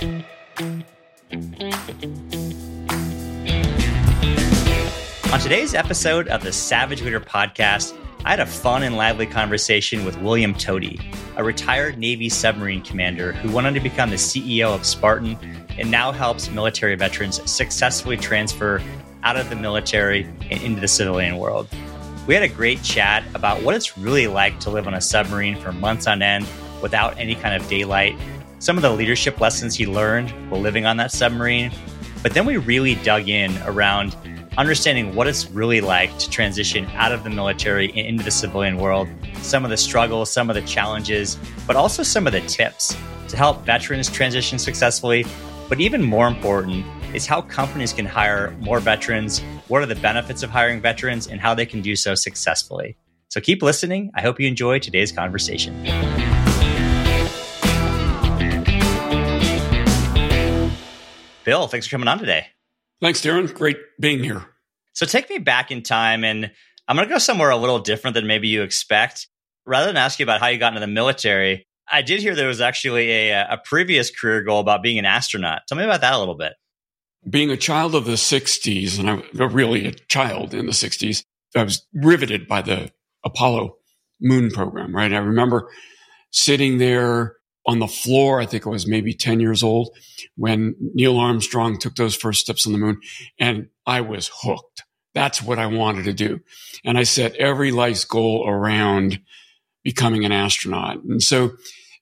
On 0.00 0.22
today's 5.40 5.74
episode 5.74 6.28
of 6.28 6.44
the 6.44 6.52
Savage 6.52 7.02
Leader 7.02 7.18
podcast, 7.18 7.98
I 8.24 8.30
had 8.30 8.38
a 8.38 8.46
fun 8.46 8.84
and 8.84 8.96
lively 8.96 9.26
conversation 9.26 10.04
with 10.04 10.16
William 10.20 10.54
Toti, 10.54 11.02
a 11.36 11.42
retired 11.42 11.98
Navy 11.98 12.28
submarine 12.28 12.82
commander 12.82 13.32
who 13.32 13.50
went 13.50 13.66
on 13.66 13.74
to 13.74 13.80
become 13.80 14.10
the 14.10 14.16
CEO 14.16 14.72
of 14.72 14.82
Sparton 14.82 15.36
and 15.78 15.90
now 15.90 16.12
helps 16.12 16.48
military 16.48 16.94
veterans 16.94 17.40
successfully 17.50 18.16
transfer 18.16 18.80
out 19.24 19.36
of 19.36 19.50
the 19.50 19.56
military 19.56 20.28
and 20.48 20.62
into 20.62 20.80
the 20.80 20.86
civilian 20.86 21.38
world. 21.38 21.66
We 22.28 22.34
had 22.34 22.44
a 22.44 22.48
great 22.48 22.84
chat 22.84 23.24
about 23.34 23.64
what 23.64 23.74
it's 23.74 23.98
really 23.98 24.28
like 24.28 24.60
to 24.60 24.70
live 24.70 24.86
on 24.86 24.94
a 24.94 25.00
submarine 25.00 25.58
for 25.58 25.72
months 25.72 26.06
on 26.06 26.22
end 26.22 26.46
without 26.82 27.18
any 27.18 27.34
kind 27.34 27.60
of 27.60 27.68
daylight, 27.68 28.16
some 28.58 28.76
of 28.76 28.82
the 28.82 28.90
leadership 28.90 29.40
lessons 29.40 29.76
he 29.76 29.86
learned 29.86 30.30
while 30.50 30.60
living 30.60 30.86
on 30.86 30.96
that 30.96 31.12
submarine. 31.12 31.70
But 32.22 32.34
then 32.34 32.44
we 32.44 32.56
really 32.56 32.96
dug 32.96 33.28
in 33.28 33.56
around 33.62 34.16
understanding 34.56 35.14
what 35.14 35.28
it's 35.28 35.48
really 35.50 35.80
like 35.80 36.16
to 36.18 36.28
transition 36.28 36.84
out 36.94 37.12
of 37.12 37.22
the 37.22 37.30
military 37.30 37.96
into 37.96 38.24
the 38.24 38.30
civilian 38.30 38.76
world, 38.76 39.08
some 39.40 39.64
of 39.64 39.70
the 39.70 39.76
struggles, 39.76 40.30
some 40.30 40.50
of 40.50 40.56
the 40.56 40.62
challenges, 40.62 41.38
but 41.66 41.76
also 41.76 42.02
some 42.02 42.26
of 42.26 42.32
the 42.32 42.40
tips 42.42 42.96
to 43.28 43.36
help 43.36 43.64
veterans 43.64 44.10
transition 44.10 44.58
successfully. 44.58 45.24
But 45.68 45.80
even 45.80 46.02
more 46.02 46.26
important 46.26 46.84
is 47.14 47.26
how 47.26 47.42
companies 47.42 47.92
can 47.92 48.06
hire 48.06 48.50
more 48.58 48.80
veterans, 48.80 49.40
what 49.68 49.80
are 49.80 49.86
the 49.86 49.94
benefits 49.94 50.42
of 50.42 50.50
hiring 50.50 50.80
veterans, 50.80 51.28
and 51.28 51.40
how 51.40 51.54
they 51.54 51.66
can 51.66 51.80
do 51.80 51.94
so 51.94 52.16
successfully. 52.16 52.96
So 53.28 53.40
keep 53.40 53.62
listening. 53.62 54.10
I 54.14 54.22
hope 54.22 54.40
you 54.40 54.48
enjoy 54.48 54.80
today's 54.80 55.12
conversation. 55.12 56.27
Bill, 61.48 61.66
thanks 61.66 61.86
for 61.86 61.92
coming 61.92 62.08
on 62.08 62.18
today. 62.18 62.46
Thanks, 63.00 63.22
Darren. 63.22 63.54
Great 63.54 63.78
being 63.98 64.22
here. 64.22 64.44
So 64.92 65.06
take 65.06 65.30
me 65.30 65.38
back 65.38 65.70
in 65.70 65.82
time, 65.82 66.22
and 66.22 66.50
I'm 66.86 66.94
going 66.94 67.08
to 67.08 67.14
go 67.14 67.16
somewhere 67.16 67.48
a 67.48 67.56
little 67.56 67.78
different 67.78 68.12
than 68.16 68.26
maybe 68.26 68.48
you 68.48 68.60
expect. 68.60 69.28
Rather 69.64 69.86
than 69.86 69.96
ask 69.96 70.18
you 70.18 70.24
about 70.24 70.40
how 70.40 70.48
you 70.48 70.58
got 70.58 70.74
into 70.74 70.80
the 70.80 70.86
military, 70.86 71.66
I 71.90 72.02
did 72.02 72.20
hear 72.20 72.34
there 72.34 72.48
was 72.48 72.60
actually 72.60 73.30
a, 73.30 73.46
a 73.52 73.62
previous 73.64 74.10
career 74.10 74.42
goal 74.42 74.60
about 74.60 74.82
being 74.82 74.98
an 74.98 75.06
astronaut. 75.06 75.62
Tell 75.66 75.78
me 75.78 75.84
about 75.84 76.02
that 76.02 76.12
a 76.12 76.18
little 76.18 76.36
bit. 76.36 76.52
Being 77.30 77.50
a 77.50 77.56
child 77.56 77.94
of 77.94 78.04
the 78.04 78.12
60s, 78.12 78.98
and 78.98 79.08
I'm 79.08 79.54
really 79.54 79.86
a 79.86 79.92
child 79.92 80.52
in 80.52 80.66
the 80.66 80.72
60s, 80.72 81.22
I 81.56 81.62
was 81.62 81.86
riveted 81.94 82.46
by 82.46 82.60
the 82.60 82.92
Apollo 83.24 83.74
moon 84.20 84.50
program, 84.50 84.94
right? 84.94 85.14
I 85.14 85.16
remember 85.16 85.70
sitting 86.30 86.76
there 86.76 87.37
on 87.68 87.78
the 87.78 87.86
floor. 87.86 88.40
I 88.40 88.46
think 88.46 88.66
I 88.66 88.70
was 88.70 88.86
maybe 88.86 89.12
10 89.12 89.40
years 89.40 89.62
old 89.62 89.94
when 90.36 90.74
Neil 90.94 91.18
Armstrong 91.18 91.78
took 91.78 91.94
those 91.94 92.16
first 92.16 92.40
steps 92.40 92.66
on 92.66 92.72
the 92.72 92.78
moon 92.78 92.98
and 93.38 93.68
I 93.86 94.00
was 94.00 94.30
hooked. 94.42 94.82
That's 95.14 95.42
what 95.42 95.58
I 95.58 95.66
wanted 95.66 96.06
to 96.06 96.14
do. 96.14 96.40
And 96.84 96.96
I 96.96 97.02
set 97.02 97.36
every 97.36 97.70
life's 97.70 98.06
goal 98.06 98.48
around 98.48 99.20
becoming 99.84 100.24
an 100.24 100.32
astronaut. 100.32 101.04
And 101.04 101.22
so 101.22 101.52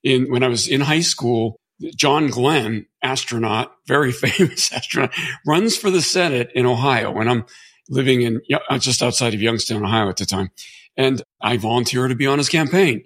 in, 0.04 0.30
when 0.30 0.44
I 0.44 0.48
was 0.48 0.68
in 0.68 0.82
high 0.82 1.00
school, 1.00 1.58
John 1.96 2.28
Glenn, 2.28 2.86
astronaut, 3.02 3.74
very 3.88 4.12
famous 4.12 4.72
astronaut, 4.72 5.12
runs 5.44 5.76
for 5.76 5.90
the 5.90 6.02
Senate 6.02 6.52
in 6.54 6.64
Ohio 6.64 7.10
when 7.10 7.28
I'm 7.28 7.44
living 7.88 8.22
in 8.22 8.40
just 8.78 9.02
outside 9.02 9.34
of 9.34 9.42
Youngstown, 9.42 9.84
Ohio 9.84 10.08
at 10.08 10.16
the 10.16 10.26
time. 10.26 10.50
And 10.96 11.22
I 11.40 11.56
volunteer 11.56 12.06
to 12.06 12.14
be 12.14 12.26
on 12.26 12.38
his 12.38 12.48
campaign, 12.48 13.04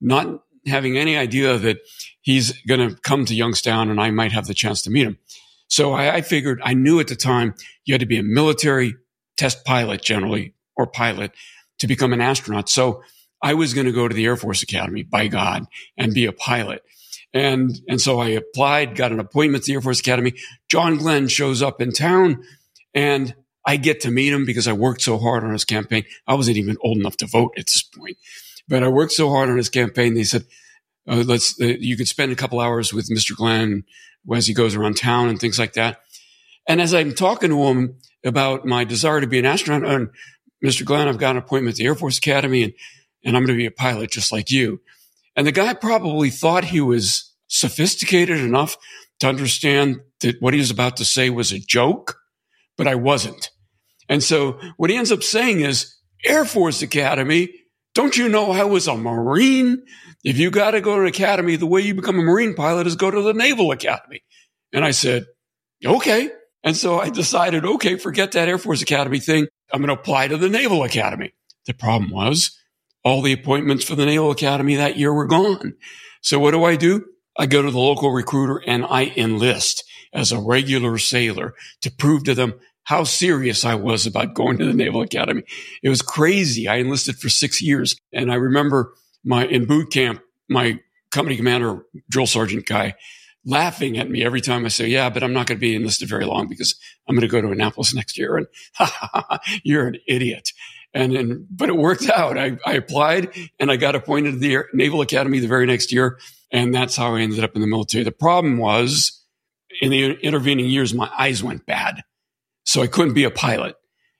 not 0.00 0.42
having 0.66 0.96
any 0.96 1.16
idea 1.16 1.58
that 1.58 1.78
he's 2.20 2.52
going 2.62 2.88
to 2.88 2.96
come 3.00 3.24
to 3.26 3.34
Youngstown 3.34 3.90
and 3.90 4.00
I 4.00 4.10
might 4.10 4.32
have 4.32 4.46
the 4.46 4.54
chance 4.54 4.82
to 4.82 4.90
meet 4.90 5.06
him. 5.06 5.18
So 5.68 5.92
I, 5.92 6.16
I, 6.16 6.20
figured 6.20 6.60
I 6.62 6.74
knew 6.74 7.00
at 7.00 7.08
the 7.08 7.16
time 7.16 7.54
you 7.84 7.94
had 7.94 8.00
to 8.00 8.06
be 8.06 8.18
a 8.18 8.22
military 8.22 8.94
test 9.36 9.64
pilot 9.64 10.02
generally 10.02 10.54
or 10.76 10.86
pilot 10.86 11.32
to 11.78 11.86
become 11.86 12.12
an 12.12 12.20
astronaut. 12.20 12.68
So 12.68 13.02
I 13.42 13.54
was 13.54 13.74
going 13.74 13.86
to 13.86 13.92
go 13.92 14.06
to 14.06 14.14
the 14.14 14.26
Air 14.26 14.36
Force 14.36 14.62
Academy 14.62 15.02
by 15.02 15.28
God 15.28 15.64
and 15.96 16.14
be 16.14 16.26
a 16.26 16.32
pilot. 16.32 16.82
And, 17.34 17.72
and 17.88 18.00
so 18.00 18.20
I 18.20 18.28
applied, 18.28 18.94
got 18.94 19.12
an 19.12 19.18
appointment 19.18 19.64
to 19.64 19.72
the 19.72 19.74
Air 19.74 19.80
Force 19.80 20.00
Academy. 20.00 20.34
John 20.70 20.98
Glenn 20.98 21.28
shows 21.28 21.62
up 21.62 21.80
in 21.80 21.90
town 21.92 22.44
and 22.94 23.34
I 23.66 23.76
get 23.76 24.00
to 24.02 24.10
meet 24.10 24.32
him 24.32 24.44
because 24.44 24.68
I 24.68 24.72
worked 24.72 25.02
so 25.02 25.18
hard 25.18 25.44
on 25.44 25.52
his 25.52 25.64
campaign. 25.64 26.04
I 26.26 26.34
wasn't 26.34 26.58
even 26.58 26.76
old 26.82 26.98
enough 26.98 27.16
to 27.18 27.26
vote 27.26 27.54
at 27.56 27.66
this 27.66 27.82
point. 27.82 28.16
But 28.68 28.82
I 28.82 28.88
worked 28.88 29.12
so 29.12 29.30
hard 29.30 29.48
on 29.48 29.56
his 29.56 29.68
campaign. 29.68 30.14
They 30.14 30.24
said, 30.24 30.46
uh, 31.08 31.24
let's, 31.26 31.60
uh, 31.60 31.66
you 31.66 31.96
could 31.96 32.08
spend 32.08 32.32
a 32.32 32.36
couple 32.36 32.60
hours 32.60 32.92
with 32.92 33.10
Mr. 33.10 33.36
Glenn 33.36 33.84
as 34.32 34.46
he 34.46 34.54
goes 34.54 34.74
around 34.74 34.96
town 34.96 35.28
and 35.28 35.40
things 35.40 35.58
like 35.58 35.72
that. 35.74 36.00
And 36.68 36.80
as 36.80 36.94
I'm 36.94 37.14
talking 37.14 37.50
to 37.50 37.64
him 37.64 37.96
about 38.24 38.64
my 38.64 38.84
desire 38.84 39.20
to 39.20 39.26
be 39.26 39.38
an 39.38 39.46
astronaut, 39.46 39.90
and 39.90 40.10
Mr. 40.64 40.84
Glenn, 40.84 41.08
I've 41.08 41.18
got 41.18 41.32
an 41.32 41.38
appointment 41.38 41.74
at 41.74 41.78
the 41.78 41.86
Air 41.86 41.96
Force 41.96 42.18
Academy 42.18 42.62
and, 42.62 42.72
and 43.24 43.36
I'm 43.36 43.44
going 43.44 43.58
to 43.58 43.62
be 43.62 43.66
a 43.66 43.72
pilot 43.72 44.10
just 44.10 44.30
like 44.30 44.50
you. 44.50 44.80
And 45.34 45.46
the 45.46 45.52
guy 45.52 45.74
probably 45.74 46.30
thought 46.30 46.64
he 46.64 46.80
was 46.80 47.32
sophisticated 47.48 48.38
enough 48.38 48.76
to 49.20 49.28
understand 49.28 50.00
that 50.20 50.40
what 50.40 50.54
he 50.54 50.60
was 50.60 50.70
about 50.70 50.96
to 50.98 51.04
say 51.04 51.30
was 51.30 51.52
a 51.52 51.58
joke, 51.58 52.18
but 52.76 52.86
I 52.86 52.94
wasn't. 52.94 53.50
And 54.08 54.22
so 54.22 54.58
what 54.76 54.90
he 54.90 54.96
ends 54.96 55.12
up 55.12 55.22
saying 55.22 55.60
is 55.60 55.96
Air 56.24 56.44
Force 56.44 56.82
Academy 56.82 57.50
don't 57.94 58.16
you 58.16 58.28
know 58.28 58.52
I 58.52 58.64
was 58.64 58.88
a 58.88 58.96
Marine? 58.96 59.84
If 60.24 60.38
you 60.38 60.50
got 60.50 60.72
to 60.72 60.80
go 60.80 60.96
to 60.96 61.02
an 61.02 61.08
academy, 61.08 61.56
the 61.56 61.66
way 61.66 61.80
you 61.80 61.94
become 61.94 62.18
a 62.18 62.22
Marine 62.22 62.54
pilot 62.54 62.86
is 62.86 62.96
go 62.96 63.10
to 63.10 63.22
the 63.22 63.34
Naval 63.34 63.72
Academy. 63.72 64.22
And 64.72 64.84
I 64.84 64.92
said, 64.92 65.26
okay. 65.84 66.30
And 66.64 66.76
so 66.76 67.00
I 67.00 67.10
decided, 67.10 67.64
okay, 67.64 67.96
forget 67.96 68.32
that 68.32 68.48
Air 68.48 68.58
Force 68.58 68.82
Academy 68.82 69.18
thing. 69.18 69.48
I'm 69.72 69.80
going 69.80 69.94
to 69.94 70.00
apply 70.00 70.28
to 70.28 70.36
the 70.36 70.48
Naval 70.48 70.84
Academy. 70.84 71.32
The 71.66 71.74
problem 71.74 72.10
was 72.10 72.56
all 73.04 73.20
the 73.20 73.32
appointments 73.32 73.84
for 73.84 73.94
the 73.94 74.06
Naval 74.06 74.30
Academy 74.30 74.76
that 74.76 74.96
year 74.96 75.12
were 75.12 75.26
gone. 75.26 75.74
So 76.20 76.38
what 76.38 76.52
do 76.52 76.64
I 76.64 76.76
do? 76.76 77.04
I 77.36 77.46
go 77.46 77.62
to 77.62 77.70
the 77.70 77.78
local 77.78 78.12
recruiter 78.12 78.62
and 78.66 78.84
I 78.84 79.12
enlist 79.16 79.84
as 80.12 80.32
a 80.32 80.40
regular 80.40 80.98
sailor 80.98 81.54
to 81.80 81.90
prove 81.90 82.24
to 82.24 82.34
them 82.34 82.54
how 82.84 83.04
serious 83.04 83.64
I 83.64 83.74
was 83.74 84.06
about 84.06 84.34
going 84.34 84.58
to 84.58 84.66
the 84.66 84.74
Naval 84.74 85.02
Academy. 85.02 85.44
It 85.82 85.88
was 85.88 86.02
crazy. 86.02 86.68
I 86.68 86.76
enlisted 86.76 87.16
for 87.16 87.28
six 87.28 87.62
years. 87.62 87.94
And 88.12 88.30
I 88.32 88.36
remember 88.36 88.94
my, 89.24 89.46
in 89.46 89.66
boot 89.66 89.92
camp, 89.92 90.20
my 90.48 90.80
company 91.10 91.36
commander, 91.36 91.84
drill 92.10 92.26
sergeant 92.26 92.66
guy, 92.66 92.94
laughing 93.44 93.98
at 93.98 94.10
me 94.10 94.24
every 94.24 94.40
time 94.40 94.64
I 94.64 94.68
say, 94.68 94.88
yeah, 94.88 95.10
but 95.10 95.22
I'm 95.22 95.32
not 95.32 95.46
going 95.46 95.58
to 95.58 95.60
be 95.60 95.74
enlisted 95.74 96.08
very 96.08 96.24
long 96.24 96.48
because 96.48 96.74
I'm 97.08 97.14
going 97.14 97.22
to 97.22 97.28
go 97.28 97.40
to 97.40 97.52
Annapolis 97.52 97.94
next 97.94 98.18
year. 98.18 98.36
And 98.36 98.46
you're 99.62 99.86
an 99.86 99.96
idiot. 100.08 100.50
And, 100.94 101.14
and, 101.14 101.46
but 101.50 101.68
it 101.68 101.76
worked 101.76 102.08
out. 102.10 102.36
I, 102.36 102.58
I 102.66 102.74
applied 102.74 103.34
and 103.58 103.70
I 103.70 103.76
got 103.76 103.94
appointed 103.94 104.32
to 104.32 104.38
the 104.38 104.64
Naval 104.74 105.00
Academy 105.00 105.38
the 105.38 105.48
very 105.48 105.66
next 105.66 105.92
year. 105.92 106.18
And 106.50 106.74
that's 106.74 106.96
how 106.96 107.14
I 107.14 107.20
ended 107.20 107.42
up 107.42 107.54
in 107.54 107.60
the 107.60 107.66
military. 107.66 108.04
The 108.04 108.12
problem 108.12 108.58
was 108.58 109.21
in 109.80 109.90
the 109.90 110.12
intervening 110.20 110.66
years, 110.66 110.94
my 110.94 111.10
eyes 111.18 111.42
went 111.42 111.66
bad. 111.66 112.02
So 112.64 112.82
I 112.82 112.86
couldn't 112.86 113.14
be 113.14 113.24
a 113.24 113.30
pilot. 113.30 113.76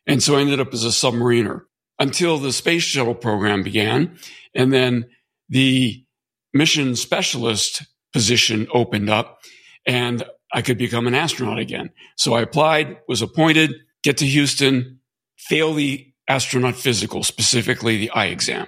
And 0.06 0.22
so 0.22 0.36
I 0.36 0.40
ended 0.40 0.60
up 0.60 0.74
as 0.74 0.84
a 0.84 0.88
submariner 0.88 1.62
until 1.98 2.38
the 2.38 2.52
space 2.52 2.82
shuttle 2.82 3.14
program 3.14 3.62
began. 3.62 4.18
And 4.54 4.72
then 4.72 5.06
the 5.48 6.04
mission 6.52 6.96
specialist 6.96 7.84
position 8.12 8.66
opened 8.72 9.08
up 9.08 9.40
and 9.86 10.24
I 10.52 10.62
could 10.62 10.78
become 10.78 11.06
an 11.06 11.14
astronaut 11.14 11.58
again. 11.58 11.90
So 12.16 12.34
I 12.34 12.42
applied, 12.42 12.98
was 13.08 13.22
appointed, 13.22 13.74
get 14.02 14.18
to 14.18 14.26
Houston, 14.26 15.00
fail 15.38 15.72
the 15.72 16.12
astronaut 16.28 16.76
physical, 16.76 17.22
specifically 17.22 17.96
the 17.96 18.10
eye 18.10 18.26
exam. 18.26 18.66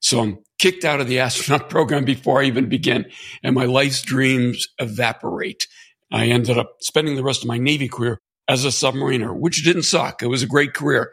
So 0.00 0.20
I'm 0.20 0.38
kicked 0.58 0.84
out 0.84 1.00
of 1.00 1.06
the 1.06 1.18
astronaut 1.20 1.70
program 1.70 2.04
before 2.04 2.40
I 2.40 2.44
even 2.44 2.68
begin 2.68 3.06
and 3.42 3.54
my 3.54 3.64
life's 3.64 4.02
dreams 4.02 4.66
evaporate. 4.78 5.66
I 6.12 6.26
ended 6.26 6.58
up 6.58 6.76
spending 6.80 7.16
the 7.16 7.22
rest 7.22 7.42
of 7.42 7.48
my 7.48 7.58
Navy 7.58 7.88
career 7.88 8.20
as 8.48 8.64
a 8.64 8.68
submariner, 8.68 9.34
which 9.34 9.64
didn't 9.64 9.84
suck. 9.84 10.22
It 10.22 10.26
was 10.26 10.42
a 10.42 10.46
great 10.46 10.74
career. 10.74 11.12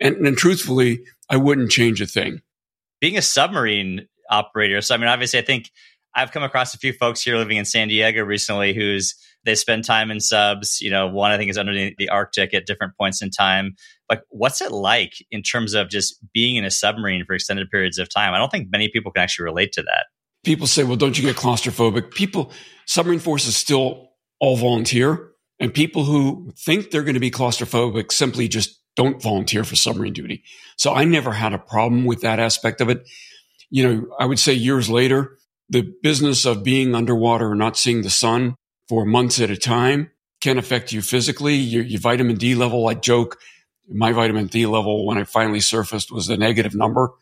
And, 0.00 0.26
and 0.26 0.36
truthfully, 0.36 1.04
I 1.28 1.36
wouldn't 1.36 1.70
change 1.70 2.00
a 2.00 2.06
thing. 2.06 2.42
Being 3.00 3.16
a 3.16 3.22
submarine 3.22 4.06
operator. 4.30 4.80
So, 4.80 4.94
I 4.94 4.98
mean, 4.98 5.08
obviously, 5.08 5.40
I 5.40 5.42
think 5.42 5.70
I've 6.14 6.32
come 6.32 6.42
across 6.42 6.74
a 6.74 6.78
few 6.78 6.92
folks 6.92 7.22
here 7.22 7.36
living 7.36 7.56
in 7.56 7.64
San 7.64 7.88
Diego 7.88 8.22
recently 8.22 8.72
who's 8.72 9.14
they 9.44 9.54
spend 9.54 9.84
time 9.84 10.10
in 10.10 10.20
subs. 10.20 10.80
You 10.80 10.90
know, 10.90 11.06
one 11.06 11.30
I 11.30 11.36
think 11.36 11.50
is 11.50 11.58
underneath 11.58 11.96
the 11.98 12.08
Arctic 12.08 12.54
at 12.54 12.66
different 12.66 12.96
points 12.96 13.22
in 13.22 13.30
time. 13.30 13.74
Like, 14.08 14.22
what's 14.28 14.60
it 14.60 14.72
like 14.72 15.14
in 15.30 15.42
terms 15.42 15.74
of 15.74 15.88
just 15.88 16.16
being 16.32 16.56
in 16.56 16.64
a 16.64 16.70
submarine 16.70 17.24
for 17.24 17.34
extended 17.34 17.70
periods 17.70 17.98
of 17.98 18.08
time? 18.08 18.34
I 18.34 18.38
don't 18.38 18.50
think 18.50 18.68
many 18.70 18.88
people 18.88 19.10
can 19.10 19.22
actually 19.22 19.44
relate 19.44 19.72
to 19.72 19.82
that. 19.82 20.06
People 20.44 20.68
say, 20.68 20.84
well, 20.84 20.96
don't 20.96 21.18
you 21.18 21.24
get 21.24 21.36
claustrophobic? 21.36 22.12
People, 22.12 22.52
submarine 22.86 23.18
forces 23.18 23.56
still 23.56 24.05
all 24.40 24.56
volunteer. 24.56 25.32
And 25.58 25.72
people 25.72 26.04
who 26.04 26.52
think 26.58 26.90
they're 26.90 27.02
going 27.02 27.14
to 27.14 27.20
be 27.20 27.30
claustrophobic 27.30 28.12
simply 28.12 28.48
just 28.48 28.80
don't 28.94 29.22
volunteer 29.22 29.64
for 29.64 29.76
submarine 29.76 30.12
duty. 30.12 30.42
So 30.76 30.92
I 30.94 31.04
never 31.04 31.32
had 31.32 31.52
a 31.52 31.58
problem 31.58 32.04
with 32.04 32.22
that 32.22 32.38
aspect 32.38 32.80
of 32.80 32.88
it. 32.88 33.08
You 33.70 33.84
know, 33.84 34.06
I 34.18 34.26
would 34.26 34.38
say 34.38 34.52
years 34.52 34.88
later, 34.88 35.36
the 35.68 35.92
business 36.02 36.44
of 36.44 36.62
being 36.62 36.94
underwater 36.94 37.50
and 37.50 37.58
not 37.58 37.76
seeing 37.76 38.02
the 38.02 38.10
sun 38.10 38.56
for 38.88 39.04
months 39.04 39.40
at 39.40 39.50
a 39.50 39.56
time 39.56 40.10
can 40.40 40.58
affect 40.58 40.92
you 40.92 41.02
physically. 41.02 41.54
Your, 41.54 41.82
your 41.82 42.00
vitamin 42.00 42.36
D 42.36 42.54
level, 42.54 42.86
I 42.86 42.94
joke, 42.94 43.38
my 43.88 44.12
vitamin 44.12 44.46
D 44.46 44.66
level 44.66 45.06
when 45.06 45.18
I 45.18 45.24
finally 45.24 45.60
surfaced 45.60 46.12
was 46.12 46.28
a 46.28 46.36
negative 46.36 46.74
number. 46.74 47.12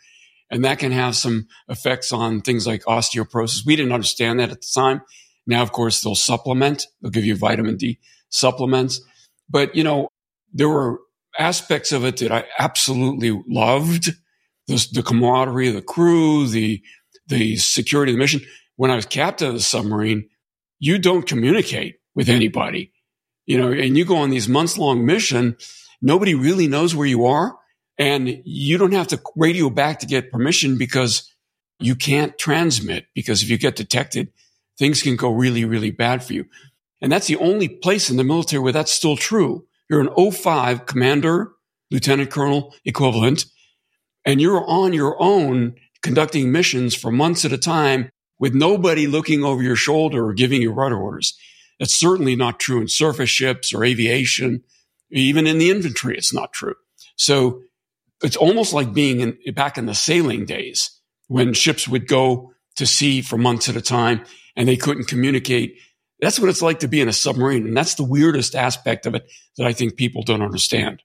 And 0.50 0.64
that 0.64 0.78
can 0.78 0.92
have 0.92 1.16
some 1.16 1.48
effects 1.68 2.12
on 2.12 2.40
things 2.40 2.66
like 2.66 2.84
osteoporosis. 2.84 3.64
We 3.64 3.76
didn't 3.76 3.92
understand 3.92 4.40
that 4.40 4.50
at 4.50 4.60
the 4.60 4.68
time. 4.74 5.02
Now, 5.46 5.62
of 5.62 5.72
course, 5.72 6.00
they'll 6.00 6.14
supplement. 6.14 6.86
They'll 7.00 7.10
give 7.10 7.24
you 7.24 7.36
vitamin 7.36 7.76
D 7.76 7.98
supplements. 8.30 9.00
But, 9.48 9.74
you 9.74 9.84
know, 9.84 10.08
there 10.52 10.68
were 10.68 11.00
aspects 11.38 11.92
of 11.92 12.04
it 12.04 12.18
that 12.18 12.32
I 12.32 12.44
absolutely 12.58 13.42
loved. 13.48 14.10
The, 14.66 14.86
the 14.92 15.02
camaraderie 15.02 15.68
of 15.68 15.74
the 15.74 15.82
crew, 15.82 16.46
the, 16.46 16.82
the 17.26 17.56
security 17.56 18.12
of 18.12 18.16
the 18.16 18.20
mission. 18.20 18.40
When 18.76 18.90
I 18.90 18.96
was 18.96 19.06
captain 19.06 19.48
of 19.48 19.54
the 19.54 19.60
submarine, 19.60 20.28
you 20.78 20.98
don't 20.98 21.26
communicate 21.26 21.96
with 22.14 22.28
anybody, 22.28 22.92
you 23.46 23.58
know, 23.58 23.72
and 23.72 23.96
you 23.96 24.04
go 24.04 24.16
on 24.16 24.30
these 24.30 24.48
months 24.48 24.78
long 24.78 25.04
mission. 25.04 25.56
Nobody 26.00 26.34
really 26.34 26.66
knows 26.66 26.94
where 26.94 27.06
you 27.06 27.26
are 27.26 27.56
and 27.98 28.42
you 28.44 28.78
don't 28.78 28.92
have 28.92 29.08
to 29.08 29.20
radio 29.36 29.70
back 29.70 30.00
to 30.00 30.06
get 30.06 30.32
permission 30.32 30.78
because 30.78 31.30
you 31.78 31.94
can't 31.94 32.36
transmit 32.38 33.06
because 33.14 33.42
if 33.42 33.50
you 33.50 33.58
get 33.58 33.76
detected, 33.76 34.32
things 34.78 35.02
can 35.02 35.16
go 35.16 35.32
really, 35.32 35.64
really 35.64 35.90
bad 35.90 36.24
for 36.24 36.32
you. 36.32 36.46
And 37.00 37.12
that's 37.12 37.26
the 37.26 37.36
only 37.36 37.68
place 37.68 38.10
in 38.10 38.16
the 38.16 38.24
military 38.24 38.62
where 38.62 38.72
that's 38.72 38.92
still 38.92 39.16
true. 39.16 39.66
You're 39.90 40.00
an 40.00 40.32
05 40.32 40.86
commander, 40.86 41.52
lieutenant 41.90 42.30
colonel 42.30 42.74
equivalent, 42.84 43.44
and 44.24 44.40
you're 44.40 44.64
on 44.66 44.92
your 44.92 45.20
own 45.20 45.74
conducting 46.02 46.50
missions 46.50 46.94
for 46.94 47.10
months 47.10 47.44
at 47.44 47.52
a 47.52 47.58
time 47.58 48.10
with 48.38 48.54
nobody 48.54 49.06
looking 49.06 49.44
over 49.44 49.62
your 49.62 49.76
shoulder 49.76 50.26
or 50.26 50.32
giving 50.32 50.62
you 50.62 50.72
rudder 50.72 50.98
orders. 50.98 51.38
That's 51.78 51.94
certainly 51.94 52.36
not 52.36 52.60
true 52.60 52.80
in 52.80 52.88
surface 52.88 53.30
ships 53.30 53.72
or 53.74 53.84
aviation. 53.84 54.62
Even 55.10 55.46
in 55.46 55.58
the 55.58 55.70
infantry, 55.70 56.16
it's 56.16 56.32
not 56.32 56.52
true. 56.52 56.74
So 57.16 57.62
it's 58.22 58.36
almost 58.36 58.72
like 58.72 58.94
being 58.94 59.20
in, 59.20 59.54
back 59.54 59.76
in 59.76 59.86
the 59.86 59.94
sailing 59.94 60.46
days 60.46 60.90
when 61.28 61.52
ships 61.52 61.86
would 61.86 62.08
go 62.08 62.53
to 62.76 62.86
sea 62.86 63.22
for 63.22 63.38
months 63.38 63.68
at 63.68 63.76
a 63.76 63.80
time 63.80 64.24
and 64.56 64.68
they 64.68 64.76
couldn't 64.76 65.08
communicate. 65.08 65.78
That's 66.20 66.38
what 66.38 66.48
it's 66.48 66.62
like 66.62 66.80
to 66.80 66.88
be 66.88 67.00
in 67.00 67.08
a 67.08 67.12
submarine. 67.12 67.66
And 67.66 67.76
that's 67.76 67.94
the 67.94 68.04
weirdest 68.04 68.54
aspect 68.54 69.06
of 69.06 69.14
it 69.14 69.30
that 69.56 69.66
I 69.66 69.72
think 69.72 69.96
people 69.96 70.22
don't 70.22 70.42
understand. 70.42 71.02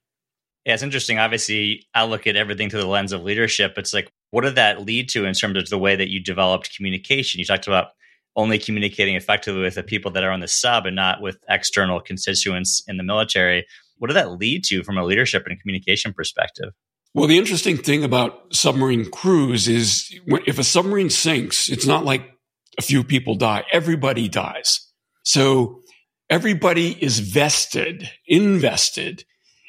Yeah, 0.65 0.73
it's 0.73 0.83
interesting. 0.83 1.19
Obviously, 1.19 1.87
I 1.95 2.05
look 2.05 2.27
at 2.27 2.35
everything 2.35 2.69
through 2.69 2.81
the 2.81 2.87
lens 2.87 3.11
of 3.11 3.23
leadership. 3.23 3.73
It's 3.77 3.93
like, 3.93 4.11
what 4.31 4.43
did 4.43 4.55
that 4.55 4.85
lead 4.85 5.09
to 5.09 5.25
in 5.25 5.33
terms 5.33 5.57
of 5.57 5.69
the 5.69 5.79
way 5.79 5.95
that 5.95 6.09
you 6.09 6.21
developed 6.21 6.75
communication? 6.75 7.39
You 7.39 7.45
talked 7.45 7.67
about 7.67 7.87
only 8.35 8.59
communicating 8.59 9.15
effectively 9.15 9.61
with 9.61 9.75
the 9.75 9.83
people 9.83 10.11
that 10.11 10.23
are 10.23 10.31
on 10.31 10.39
the 10.39 10.47
sub 10.47 10.85
and 10.85 10.95
not 10.95 11.21
with 11.21 11.37
external 11.49 11.99
constituents 11.99 12.83
in 12.87 12.97
the 12.97 13.03
military. 13.03 13.65
What 13.97 14.07
did 14.07 14.17
that 14.17 14.37
lead 14.37 14.63
to 14.65 14.83
from 14.83 14.97
a 14.97 15.03
leadership 15.03 15.45
and 15.47 15.59
communication 15.59 16.13
perspective? 16.13 16.73
Well, 17.13 17.27
the 17.27 17.37
interesting 17.37 17.77
thing 17.77 18.03
about 18.03 18.53
submarine 18.53 19.09
crews 19.09 19.67
is 19.67 20.13
if 20.45 20.59
a 20.59 20.63
submarine 20.63 21.09
sinks, 21.09 21.67
it's 21.69 21.87
not 21.87 22.05
like 22.05 22.29
a 22.77 22.83
few 22.83 23.03
people 23.03 23.35
die. 23.35 23.63
Everybody 23.71 24.29
dies. 24.29 24.87
So 25.23 25.81
everybody 26.29 26.91
is 27.03 27.19
vested, 27.19 28.09
invested 28.27 29.25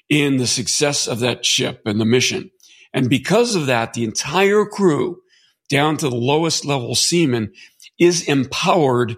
in 0.08 0.36
the 0.36 0.46
success 0.46 1.08
of 1.08 1.20
that 1.20 1.44
ship 1.46 1.82
and 1.86 2.00
the 2.00 2.04
mission. 2.04 2.50
And 2.92 3.08
because 3.08 3.54
of 3.54 3.66
that, 3.66 3.94
the 3.94 4.04
entire 4.04 4.66
crew 4.66 5.22
down 5.70 5.96
to 5.98 6.08
the 6.08 6.16
lowest 6.16 6.64
level 6.66 6.94
seaman 6.94 7.52
is 7.98 8.28
empowered 8.28 9.16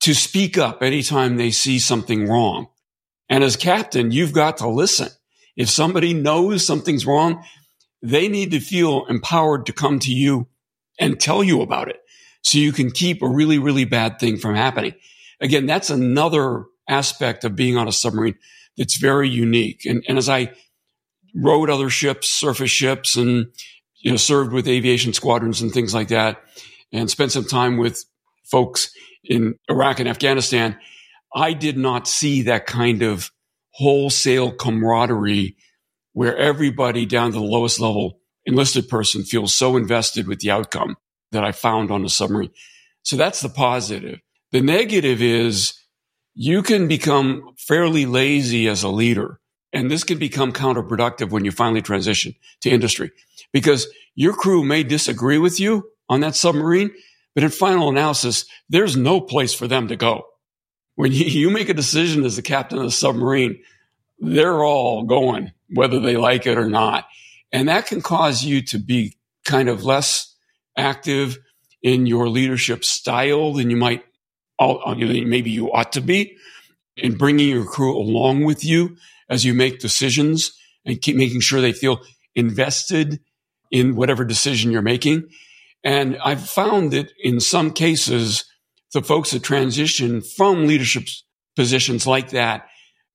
to 0.00 0.14
speak 0.14 0.58
up 0.58 0.82
anytime 0.82 1.36
they 1.36 1.52
see 1.52 1.78
something 1.78 2.28
wrong. 2.28 2.66
And 3.28 3.42
as 3.42 3.56
captain, 3.56 4.10
you've 4.10 4.32
got 4.32 4.58
to 4.58 4.68
listen. 4.68 5.08
If 5.56 5.70
somebody 5.70 6.12
knows 6.12 6.66
something's 6.66 7.06
wrong, 7.06 7.44
they 8.02 8.28
need 8.28 8.50
to 8.50 8.60
feel 8.60 9.06
empowered 9.06 9.66
to 9.66 9.72
come 9.72 9.98
to 10.00 10.12
you 10.12 10.48
and 10.98 11.20
tell 11.20 11.42
you 11.42 11.62
about 11.62 11.88
it 11.88 12.00
so 12.42 12.58
you 12.58 12.72
can 12.72 12.90
keep 12.90 13.22
a 13.22 13.28
really, 13.28 13.58
really 13.58 13.84
bad 13.84 14.18
thing 14.18 14.36
from 14.36 14.54
happening. 14.54 14.94
Again, 15.40 15.66
that's 15.66 15.90
another 15.90 16.64
aspect 16.88 17.44
of 17.44 17.56
being 17.56 17.76
on 17.76 17.88
a 17.88 17.92
submarine 17.92 18.36
that's 18.76 18.96
very 18.96 19.28
unique. 19.28 19.84
And, 19.86 20.04
and 20.08 20.18
as 20.18 20.28
I 20.28 20.52
rode 21.34 21.70
other 21.70 21.90
ships, 21.90 22.28
surface 22.28 22.70
ships, 22.70 23.16
and 23.16 23.46
you 23.96 24.10
know, 24.10 24.16
served 24.16 24.52
with 24.52 24.68
aviation 24.68 25.12
squadrons 25.12 25.62
and 25.62 25.72
things 25.72 25.94
like 25.94 26.08
that, 26.08 26.42
and 26.92 27.10
spent 27.10 27.32
some 27.32 27.44
time 27.44 27.76
with 27.76 28.04
folks 28.44 28.92
in 29.24 29.54
Iraq 29.68 30.00
and 30.00 30.08
Afghanistan, 30.08 30.76
I 31.34 31.52
did 31.52 31.78
not 31.78 32.08
see 32.08 32.42
that 32.42 32.66
kind 32.66 33.02
of 33.02 33.30
wholesale 33.70 34.52
camaraderie 34.52 35.56
where 36.12 36.36
everybody 36.36 37.06
down 37.06 37.32
to 37.32 37.38
the 37.38 37.44
lowest 37.44 37.80
level 37.80 38.20
enlisted 38.44 38.88
person 38.88 39.22
feels 39.22 39.54
so 39.54 39.76
invested 39.76 40.26
with 40.26 40.40
the 40.40 40.50
outcome 40.50 40.96
that 41.30 41.44
I 41.44 41.52
found 41.52 41.90
on 41.90 42.02
the 42.02 42.08
submarine. 42.08 42.50
So 43.02 43.16
that's 43.16 43.40
the 43.40 43.48
positive. 43.48 44.20
The 44.50 44.60
negative 44.60 45.22
is 45.22 45.74
you 46.34 46.62
can 46.62 46.88
become 46.88 47.54
fairly 47.56 48.06
lazy 48.06 48.68
as 48.68 48.82
a 48.82 48.88
leader. 48.88 49.40
And 49.72 49.90
this 49.90 50.04
can 50.04 50.18
become 50.18 50.52
counterproductive 50.52 51.30
when 51.30 51.44
you 51.44 51.50
finally 51.50 51.80
transition 51.80 52.34
to 52.60 52.70
industry 52.70 53.10
because 53.52 53.88
your 54.14 54.34
crew 54.34 54.64
may 54.64 54.82
disagree 54.82 55.38
with 55.38 55.58
you 55.58 55.88
on 56.08 56.20
that 56.20 56.36
submarine, 56.36 56.90
but 57.34 57.44
in 57.44 57.50
final 57.50 57.88
analysis, 57.88 58.44
there's 58.68 58.96
no 58.96 59.20
place 59.20 59.54
for 59.54 59.66
them 59.66 59.88
to 59.88 59.96
go. 59.96 60.24
When 60.94 61.12
you, 61.12 61.50
make 61.50 61.70
a 61.70 61.74
decision 61.74 62.24
as 62.24 62.36
the 62.36 62.42
captain 62.42 62.78
of 62.78 62.84
the 62.84 62.90
submarine, 62.90 63.62
they're 64.18 64.62
all 64.62 65.04
going, 65.04 65.52
whether 65.74 66.00
they 66.00 66.16
like 66.16 66.46
it 66.46 66.58
or 66.58 66.68
not. 66.68 67.06
And 67.52 67.68
that 67.68 67.86
can 67.86 68.00
cause 68.00 68.44
you 68.44 68.62
to 68.66 68.78
be 68.78 69.16
kind 69.44 69.68
of 69.68 69.84
less 69.84 70.34
active 70.76 71.38
in 71.82 72.06
your 72.06 72.28
leadership 72.28 72.84
style 72.84 73.52
than 73.52 73.70
you 73.70 73.76
might, 73.76 74.04
uh, 74.58 74.94
maybe 74.94 75.50
you 75.50 75.72
ought 75.72 75.92
to 75.92 76.00
be 76.00 76.36
in 76.96 77.16
bringing 77.16 77.48
your 77.48 77.64
crew 77.64 77.96
along 77.96 78.44
with 78.44 78.64
you 78.64 78.96
as 79.28 79.44
you 79.44 79.54
make 79.54 79.80
decisions 79.80 80.52
and 80.84 81.00
keep 81.00 81.16
making 81.16 81.40
sure 81.40 81.60
they 81.60 81.72
feel 81.72 82.00
invested 82.34 83.20
in 83.70 83.96
whatever 83.96 84.24
decision 84.24 84.70
you're 84.70 84.82
making. 84.82 85.28
And 85.84 86.16
I've 86.22 86.48
found 86.48 86.92
that 86.92 87.12
in 87.18 87.40
some 87.40 87.72
cases, 87.72 88.44
the 88.92 89.02
folks 89.02 89.30
that 89.32 89.42
transition 89.42 90.20
from 90.20 90.66
leadership 90.66 91.04
positions 91.56 92.06
like 92.06 92.30
that 92.30 92.68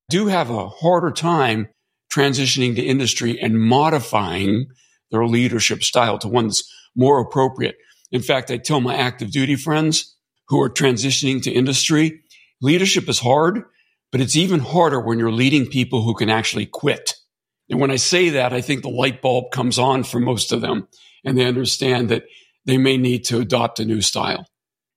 do 0.09 0.27
have 0.27 0.49
a 0.49 0.67
harder 0.67 1.11
time 1.11 1.69
transitioning 2.11 2.75
to 2.75 2.81
industry 2.81 3.39
and 3.39 3.59
modifying 3.59 4.67
their 5.11 5.25
leadership 5.25 5.83
style 5.83 6.17
to 6.19 6.27
one 6.27 6.47
that's 6.47 6.71
more 6.95 7.19
appropriate. 7.19 7.77
In 8.11 8.21
fact, 8.21 8.51
I 8.51 8.57
tell 8.57 8.81
my 8.81 8.95
active 8.95 9.31
duty 9.31 9.55
friends 9.55 10.15
who 10.47 10.61
are 10.61 10.69
transitioning 10.69 11.41
to 11.43 11.51
industry, 11.51 12.21
leadership 12.61 13.09
is 13.09 13.19
hard, 13.19 13.63
but 14.11 14.21
it's 14.21 14.35
even 14.35 14.59
harder 14.59 14.99
when 14.99 15.19
you're 15.19 15.31
leading 15.31 15.67
people 15.67 16.03
who 16.03 16.15
can 16.15 16.29
actually 16.29 16.65
quit. 16.65 17.15
And 17.69 17.81
when 17.81 17.91
I 17.91 17.97
say 17.97 18.29
that, 18.29 18.53
I 18.53 18.61
think 18.61 18.81
the 18.81 18.89
light 18.89 19.21
bulb 19.21 19.51
comes 19.51 19.77
on 19.77 20.03
for 20.03 20.19
most 20.19 20.51
of 20.51 20.61
them 20.61 20.87
and 21.25 21.37
they 21.37 21.45
understand 21.45 22.09
that 22.09 22.23
they 22.65 22.77
may 22.77 22.97
need 22.97 23.25
to 23.25 23.39
adopt 23.39 23.79
a 23.79 23.85
new 23.85 24.01
style. 24.01 24.47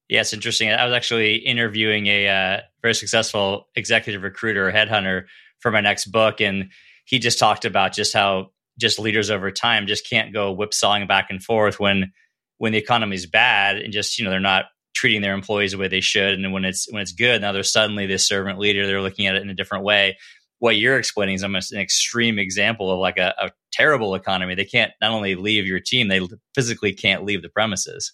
Yeah, 0.08 0.20
it's 0.20 0.32
interesting. 0.32 0.70
I 0.70 0.84
was 0.84 0.94
actually 0.94 1.36
interviewing 1.36 2.06
a 2.06 2.28
uh, 2.28 2.60
very 2.82 2.94
successful 2.94 3.68
executive 3.76 4.22
recruiter, 4.22 4.70
headhunter 4.72 5.26
for 5.60 5.70
my 5.70 5.80
next 5.80 6.06
book, 6.06 6.40
and 6.40 6.70
he 7.10 7.18
just 7.18 7.40
talked 7.40 7.64
about 7.64 7.92
just 7.92 8.14
how 8.14 8.52
just 8.78 9.00
leaders 9.00 9.30
over 9.30 9.50
time 9.50 9.88
just 9.88 10.08
can't 10.08 10.32
go 10.32 10.54
whipsawing 10.54 11.06
back 11.06 11.26
and 11.28 11.42
forth 11.42 11.78
when 11.80 12.12
when 12.58 12.72
the 12.72 12.78
economy 12.78 13.16
is 13.16 13.26
bad 13.26 13.76
and 13.76 13.92
just 13.92 14.18
you 14.18 14.24
know 14.24 14.30
they're 14.30 14.40
not 14.40 14.66
treating 14.94 15.20
their 15.20 15.34
employees 15.34 15.72
the 15.72 15.78
way 15.78 15.88
they 15.88 16.00
should, 16.00 16.34
and 16.34 16.52
when 16.52 16.64
it's 16.64 16.90
when 16.90 17.02
it's 17.02 17.12
good, 17.12 17.40
now 17.40 17.52
they're 17.52 17.62
suddenly 17.62 18.06
this 18.06 18.26
servant 18.26 18.58
leader. 18.58 18.86
They're 18.86 19.02
looking 19.02 19.26
at 19.26 19.34
it 19.34 19.42
in 19.42 19.50
a 19.50 19.54
different 19.54 19.84
way. 19.84 20.16
What 20.60 20.76
you're 20.76 20.98
explaining 20.98 21.34
is 21.34 21.42
almost 21.42 21.72
an 21.72 21.80
extreme 21.80 22.38
example 22.38 22.92
of 22.92 22.98
like 22.98 23.16
a, 23.18 23.34
a 23.38 23.50
terrible 23.72 24.14
economy. 24.14 24.54
They 24.54 24.64
can't 24.66 24.92
not 25.00 25.10
only 25.10 25.34
leave 25.34 25.66
your 25.66 25.80
team, 25.80 26.08
they 26.08 26.20
physically 26.54 26.92
can't 26.92 27.24
leave 27.24 27.42
the 27.42 27.48
premises. 27.48 28.12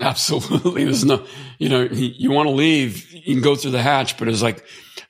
Absolutely. 0.00 0.84
There's 0.84 1.06
no, 1.06 1.24
you 1.58 1.70
know, 1.70 1.82
you 1.84 2.30
want 2.30 2.48
to 2.48 2.54
leave, 2.54 3.10
you 3.12 3.34
can 3.34 3.42
go 3.42 3.56
through 3.56 3.70
the 3.70 3.82
hatch, 3.82 4.18
but 4.18 4.28
it's 4.28 4.42
like 4.42 4.62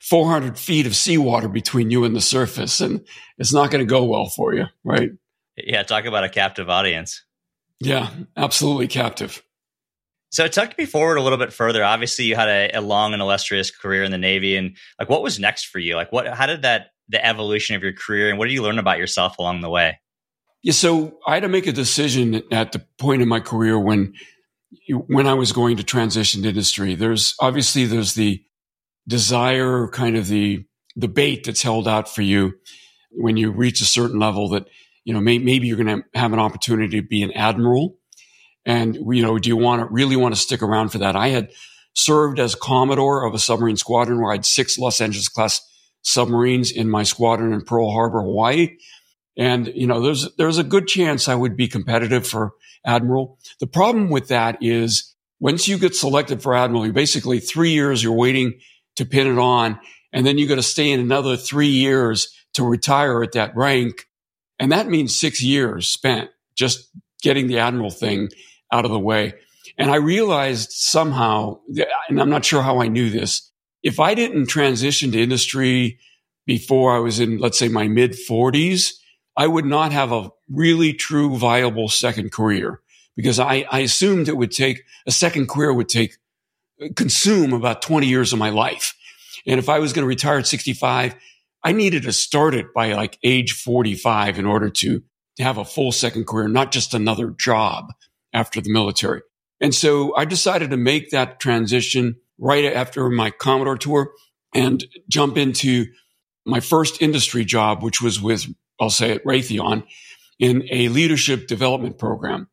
400 0.09 0.57
feet 0.57 0.85
of 0.85 0.95
seawater 0.95 1.49
between 1.49 1.91
you 1.91 2.05
and 2.05 2.15
the 2.15 2.21
surface, 2.21 2.79
and 2.79 3.05
it's 3.37 3.53
not 3.53 3.71
going 3.71 3.85
to 3.85 3.89
go 3.89 4.05
well 4.05 4.27
for 4.27 4.53
you, 4.53 4.65
right? 4.83 5.11
Yeah, 5.57 5.83
talk 5.83 6.05
about 6.05 6.23
a 6.23 6.29
captive 6.29 6.69
audience. 6.69 7.23
Yeah, 7.79 8.09
absolutely 8.35 8.87
captive. 8.87 9.43
So, 10.29 10.47
tuck 10.47 10.77
me 10.77 10.85
forward 10.85 11.17
a 11.17 11.21
little 11.21 11.37
bit 11.37 11.51
further. 11.51 11.83
Obviously, 11.83 12.25
you 12.25 12.35
had 12.35 12.47
a, 12.47 12.77
a 12.77 12.81
long 12.81 13.13
and 13.13 13.21
illustrious 13.21 13.71
career 13.71 14.03
in 14.03 14.11
the 14.11 14.17
Navy, 14.17 14.55
and 14.55 14.77
like, 14.99 15.09
what 15.09 15.23
was 15.23 15.39
next 15.39 15.65
for 15.65 15.79
you? 15.79 15.95
Like, 15.95 16.11
what? 16.11 16.27
How 16.27 16.45
did 16.45 16.61
that 16.61 16.87
the 17.09 17.25
evolution 17.25 17.75
of 17.75 17.83
your 17.83 17.93
career, 17.93 18.29
and 18.29 18.37
what 18.37 18.45
did 18.45 18.53
you 18.53 18.63
learn 18.63 18.79
about 18.79 18.97
yourself 18.97 19.37
along 19.39 19.61
the 19.61 19.69
way? 19.69 19.99
Yeah, 20.63 20.73
so 20.73 21.17
I 21.25 21.35
had 21.35 21.43
to 21.43 21.49
make 21.49 21.67
a 21.67 21.71
decision 21.71 22.43
at 22.51 22.71
the 22.71 22.85
point 22.97 23.21
in 23.21 23.27
my 23.27 23.39
career 23.39 23.79
when 23.79 24.13
when 25.07 25.27
I 25.27 25.33
was 25.33 25.51
going 25.51 25.77
to 25.77 25.83
transition 25.83 26.43
to 26.43 26.49
industry. 26.49 26.95
There's 26.95 27.35
obviously 27.39 27.85
there's 27.85 28.13
the 28.13 28.43
desire, 29.07 29.87
kind 29.87 30.15
of 30.15 30.27
the 30.27 30.65
the 30.95 31.07
bait 31.07 31.45
that's 31.45 31.61
held 31.61 31.87
out 31.87 32.13
for 32.13 32.23
you 32.23 32.53
when 33.11 33.37
you 33.37 33.51
reach 33.51 33.81
a 33.81 33.85
certain 33.85 34.19
level 34.19 34.49
that 34.49 34.67
you 35.05 35.13
know 35.13 35.21
may, 35.21 35.37
maybe 35.37 35.67
you're 35.67 35.77
going 35.77 36.01
to 36.01 36.19
have 36.19 36.33
an 36.33 36.39
opportunity 36.39 37.01
to 37.01 37.07
be 37.07 37.23
an 37.23 37.31
admiral, 37.33 37.97
and 38.65 38.95
you 38.95 39.21
know 39.21 39.37
do 39.37 39.49
you 39.49 39.57
want 39.57 39.81
to 39.81 39.87
really 39.93 40.15
want 40.15 40.35
to 40.35 40.41
stick 40.41 40.61
around 40.61 40.89
for 40.89 40.99
that? 40.99 41.15
I 41.15 41.29
had 41.29 41.51
served 41.93 42.39
as 42.39 42.53
commodore 42.53 43.25
of 43.25 43.33
a 43.33 43.39
submarine 43.39 43.75
squadron 43.77 44.21
where 44.21 44.31
I 44.31 44.35
had 44.35 44.45
six 44.45 44.77
Los 44.77 45.01
Angeles 45.01 45.27
class 45.27 45.61
submarines 46.03 46.71
in 46.71 46.89
my 46.89 47.01
squadron 47.03 47.53
in 47.53 47.61
Pearl 47.61 47.91
Harbor, 47.91 48.21
Hawaii. 48.21 48.77
And, 49.35 49.67
you 49.75 49.87
know, 49.87 50.01
there's, 50.01 50.33
there's 50.35 50.57
a 50.57 50.63
good 50.63 50.87
chance 50.87 51.27
I 51.27 51.35
would 51.35 51.57
be 51.57 51.67
competitive 51.67 52.27
for 52.27 52.53
admiral. 52.85 53.39
The 53.59 53.67
problem 53.67 54.09
with 54.09 54.27
that 54.29 54.59
is 54.61 55.15
once 55.39 55.67
you 55.67 55.77
get 55.77 55.95
selected 55.95 56.41
for 56.41 56.55
admiral, 56.55 56.85
you 56.85 56.93
basically 56.93 57.39
three 57.39 57.71
years 57.71 58.03
you're 58.03 58.13
waiting 58.13 58.59
to 58.97 59.05
pin 59.05 59.27
it 59.27 59.39
on. 59.39 59.79
And 60.11 60.25
then 60.25 60.37
you 60.37 60.47
got 60.47 60.55
to 60.55 60.63
stay 60.63 60.91
in 60.91 60.99
another 60.99 61.37
three 61.37 61.69
years 61.69 62.33
to 62.53 62.63
retire 62.63 63.23
at 63.23 63.33
that 63.33 63.55
rank. 63.55 64.05
And 64.59 64.71
that 64.71 64.87
means 64.87 65.19
six 65.19 65.41
years 65.41 65.87
spent 65.87 66.29
just 66.55 66.89
getting 67.21 67.47
the 67.47 67.59
admiral 67.59 67.91
thing 67.91 68.29
out 68.71 68.85
of 68.85 68.91
the 68.91 68.99
way. 68.99 69.33
And 69.77 69.91
I 69.91 69.97
realized 69.97 70.71
somehow, 70.71 71.59
and 72.09 72.19
I'm 72.19 72.29
not 72.29 72.45
sure 72.45 72.63
how 72.63 72.81
I 72.81 72.87
knew 72.87 73.09
this, 73.09 73.51
if 73.83 73.99
I 73.99 74.15
didn't 74.15 74.47
transition 74.47 75.11
to 75.11 75.21
industry 75.21 75.99
before 76.45 76.95
I 76.95 76.99
was 76.99 77.19
in, 77.19 77.37
let's 77.37 77.59
say, 77.59 77.67
my 77.67 77.87
mid 77.87 78.13
40s, 78.13 78.93
I 79.35 79.45
would 79.45 79.65
not 79.65 79.91
have 79.91 80.11
a 80.11 80.31
really 80.49 80.93
true 80.93 81.37
viable 81.37 81.89
second 81.89 82.31
career 82.31 82.81
because 83.15 83.39
I, 83.39 83.65
I 83.69 83.79
assumed 83.79 84.27
it 84.27 84.37
would 84.37 84.51
take 84.51 84.83
a 85.05 85.11
second 85.11 85.47
career 85.47 85.71
would 85.71 85.89
take 85.89 86.17
consume 86.95 87.53
about 87.53 87.81
20 87.81 88.07
years 88.07 88.33
of 88.33 88.39
my 88.39 88.49
life. 88.49 88.93
And 89.45 89.59
if 89.59 89.69
I 89.69 89.79
was 89.79 89.93
going 89.93 90.03
to 90.03 90.07
retire 90.07 90.39
at 90.39 90.47
65, 90.47 91.15
I 91.63 91.71
needed 91.71 92.03
to 92.03 92.13
start 92.13 92.53
it 92.53 92.73
by 92.73 92.93
like 92.93 93.17
age 93.23 93.53
45 93.53 94.39
in 94.39 94.45
order 94.45 94.69
to, 94.69 95.01
to 95.37 95.43
have 95.43 95.57
a 95.57 95.65
full 95.65 95.91
second 95.91 96.27
career, 96.27 96.47
not 96.47 96.71
just 96.71 96.93
another 96.93 97.29
job 97.29 97.93
after 98.33 98.61
the 98.61 98.71
military. 98.71 99.21
And 99.59 99.73
so 99.73 100.15
I 100.15 100.25
decided 100.25 100.69
to 100.69 100.77
make 100.77 101.09
that 101.11 101.39
transition 101.39 102.17
right 102.37 102.65
after 102.65 103.09
my 103.09 103.31
Commodore 103.31 103.77
tour 103.77 104.11
and 104.53 104.85
jump 105.09 105.37
into 105.37 105.87
my 106.45 106.59
first 106.59 107.01
industry 107.01 107.43
job, 107.43 107.83
which 107.83 108.01
was 108.01 108.21
with, 108.21 108.45
I'll 108.79 108.89
say 108.89 109.11
it, 109.11 109.25
Raytheon 109.25 109.83
in 110.39 110.67
a 110.71 110.89
leadership 110.89 111.47
development 111.47 111.97
program. 111.97 112.47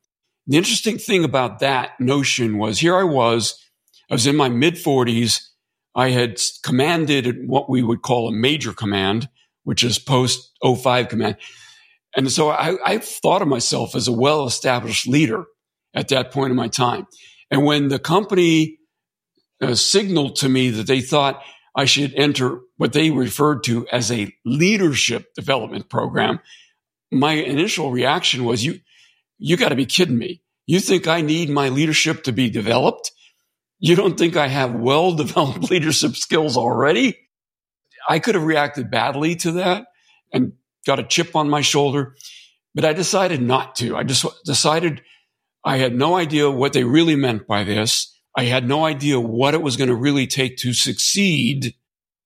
The 0.46 0.56
interesting 0.56 0.98
thing 0.98 1.24
about 1.24 1.60
that 1.60 1.98
notion 2.00 2.58
was 2.58 2.78
here 2.78 2.96
I 2.96 3.04
was, 3.04 3.62
I 4.10 4.14
was 4.14 4.26
in 4.26 4.36
my 4.36 4.48
mid 4.48 4.78
forties. 4.78 5.50
I 5.94 6.10
had 6.10 6.40
commanded 6.62 7.46
what 7.46 7.70
we 7.70 7.82
would 7.82 8.02
call 8.02 8.28
a 8.28 8.32
major 8.32 8.72
command, 8.72 9.28
which 9.62 9.84
is 9.84 9.98
post 9.98 10.50
05 10.64 11.08
command. 11.08 11.36
And 12.16 12.30
so 12.30 12.50
I, 12.50 12.76
I 12.84 12.98
thought 12.98 13.42
of 13.42 13.48
myself 13.48 13.94
as 13.94 14.08
a 14.08 14.12
well 14.12 14.46
established 14.46 15.06
leader 15.06 15.44
at 15.94 16.08
that 16.08 16.32
point 16.32 16.50
in 16.50 16.56
my 16.56 16.68
time. 16.68 17.06
And 17.50 17.64
when 17.64 17.88
the 17.88 17.98
company 17.98 18.78
uh, 19.60 19.74
signaled 19.74 20.36
to 20.36 20.48
me 20.48 20.70
that 20.70 20.86
they 20.86 21.00
thought 21.00 21.42
I 21.76 21.84
should 21.84 22.14
enter 22.14 22.60
what 22.76 22.92
they 22.92 23.10
referred 23.10 23.64
to 23.64 23.86
as 23.88 24.10
a 24.10 24.32
leadership 24.44 25.34
development 25.34 25.88
program, 25.88 26.40
my 27.10 27.32
initial 27.32 27.90
reaction 27.90 28.44
was, 28.44 28.64
you, 28.64 28.80
you 29.38 29.56
got 29.56 29.70
to 29.70 29.76
be 29.76 29.86
kidding 29.86 30.18
me. 30.18 30.42
You 30.66 30.80
think 30.80 31.06
I 31.06 31.20
need 31.20 31.50
my 31.50 31.68
leadership 31.68 32.24
to 32.24 32.32
be 32.32 32.48
developed? 32.48 33.10
You 33.84 33.96
don't 33.96 34.16
think 34.16 34.34
I 34.34 34.46
have 34.46 34.74
well 34.74 35.12
developed 35.12 35.64
leadership 35.70 36.16
skills 36.16 36.56
already? 36.56 37.18
I 38.08 38.18
could 38.18 38.34
have 38.34 38.44
reacted 38.44 38.90
badly 38.90 39.36
to 39.36 39.52
that 39.52 39.88
and 40.32 40.54
got 40.86 41.00
a 41.00 41.04
chip 41.04 41.36
on 41.36 41.50
my 41.50 41.60
shoulder, 41.60 42.16
but 42.74 42.86
I 42.86 42.94
decided 42.94 43.42
not 43.42 43.76
to. 43.76 43.94
I 43.94 44.02
just 44.02 44.24
decided 44.46 45.02
I 45.66 45.76
had 45.76 45.94
no 45.94 46.16
idea 46.16 46.50
what 46.50 46.72
they 46.72 46.84
really 46.84 47.14
meant 47.14 47.46
by 47.46 47.62
this. 47.62 48.18
I 48.34 48.44
had 48.44 48.66
no 48.66 48.86
idea 48.86 49.20
what 49.20 49.52
it 49.52 49.60
was 49.60 49.76
going 49.76 49.90
to 49.90 49.94
really 49.94 50.26
take 50.26 50.56
to 50.58 50.72
succeed 50.72 51.74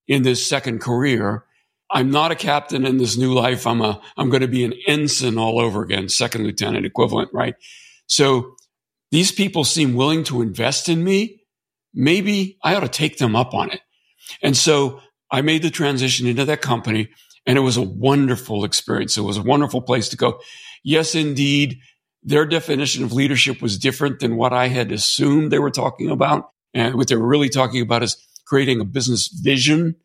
in 0.07 0.23
this 0.23 0.49
second 0.49 0.81
career. 0.81 1.45
I'm 1.91 2.13
not 2.13 2.31
a 2.31 2.37
captain 2.37 2.87
in 2.87 2.99
this 2.99 3.17
new 3.17 3.35
life. 3.35 3.67
I'm 3.67 3.81
a, 3.81 4.01
I'm 4.17 4.31
going 4.31 4.43
to 4.43 4.49
be 4.49 4.63
an 4.63 4.75
ensign 4.87 5.39
all 5.39 5.59
over 5.59 5.83
again, 5.83 6.09
second 6.09 6.45
lieutenant 6.45 6.87
equivalent, 6.87 7.31
right? 7.33 7.57
So 8.07 8.55
these 9.11 9.33
people 9.33 9.65
seem 9.65 9.95
willing 9.95 10.23
to 10.25 10.41
invest 10.41 10.89
in 10.89 11.03
me. 11.03 11.38
Maybe 11.99 12.57
I 12.63 12.77
ought 12.77 12.81
to 12.81 12.89
take 12.89 13.19
them 13.19 13.35
up 13.35 13.55
on 13.55 13.71
it. 13.71 13.81
And 14.41 14.57
so 14.57 15.01
I 15.33 15.43
made 15.43 15.63
the 15.63 15.71
transition 15.71 16.29
into 16.29 16.45
that 16.45 16.63
company 16.63 17.11
and 17.45 17.59
it 17.59 17.63
was 17.63 17.77
a 17.77 17.83
wonderful 17.83 18.65
experience. 18.65 19.17
It 19.17 19.23
was 19.23 19.37
a 19.37 19.43
wonderful 19.43 19.83
place 19.83 20.09
to 20.11 20.17
go. 20.17 20.41
Yes, 20.85 21.17
indeed 21.17 21.81
their 22.23 22.47
definition 22.47 23.05
of 23.05 23.13
leadership 23.13 23.63
was 23.63 23.79
different 23.79 24.21
than 24.21 24.37
what 24.37 24.53
I 24.53 24.69
had 24.69 24.93
assumed 24.93 25.51
they 25.51 25.59
were 25.59 25.71
talking 25.71 26.11
about. 26.11 26.51
And 26.75 26.95
what 26.95 27.09
they 27.09 27.17
were 27.17 27.27
really 27.27 27.49
talking 27.49 27.83
about 27.83 28.03
is 28.03 28.17
creating 28.47 28.81
a 28.81 28.85
business 28.85 29.29
vision 29.29 29.97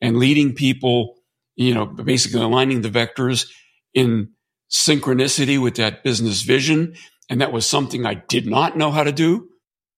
and 0.00 0.18
leading 0.18 0.54
people, 0.54 1.16
you 1.56 1.74
know, 1.74 1.86
basically 1.86 2.40
aligning 2.40 2.82
the 2.82 2.90
vectors 2.90 3.48
in 3.94 4.30
synchronicity 4.70 5.60
with 5.60 5.76
that 5.76 6.04
business 6.04 6.42
vision. 6.42 6.94
And 7.28 7.40
that 7.40 7.52
was 7.52 7.66
something 7.66 8.04
I 8.04 8.14
did 8.14 8.46
not 8.46 8.76
know 8.76 8.90
how 8.90 9.04
to 9.04 9.12
do. 9.12 9.48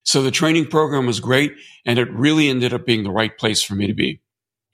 So 0.04 0.22
the 0.22 0.30
training 0.30 0.66
program 0.66 1.06
was 1.06 1.20
great 1.20 1.54
and 1.86 1.98
it 1.98 2.10
really 2.12 2.48
ended 2.48 2.74
up 2.74 2.84
being 2.86 3.04
the 3.04 3.10
right 3.10 3.36
place 3.36 3.62
for 3.62 3.74
me 3.74 3.86
to 3.86 3.94
be. 3.94 4.20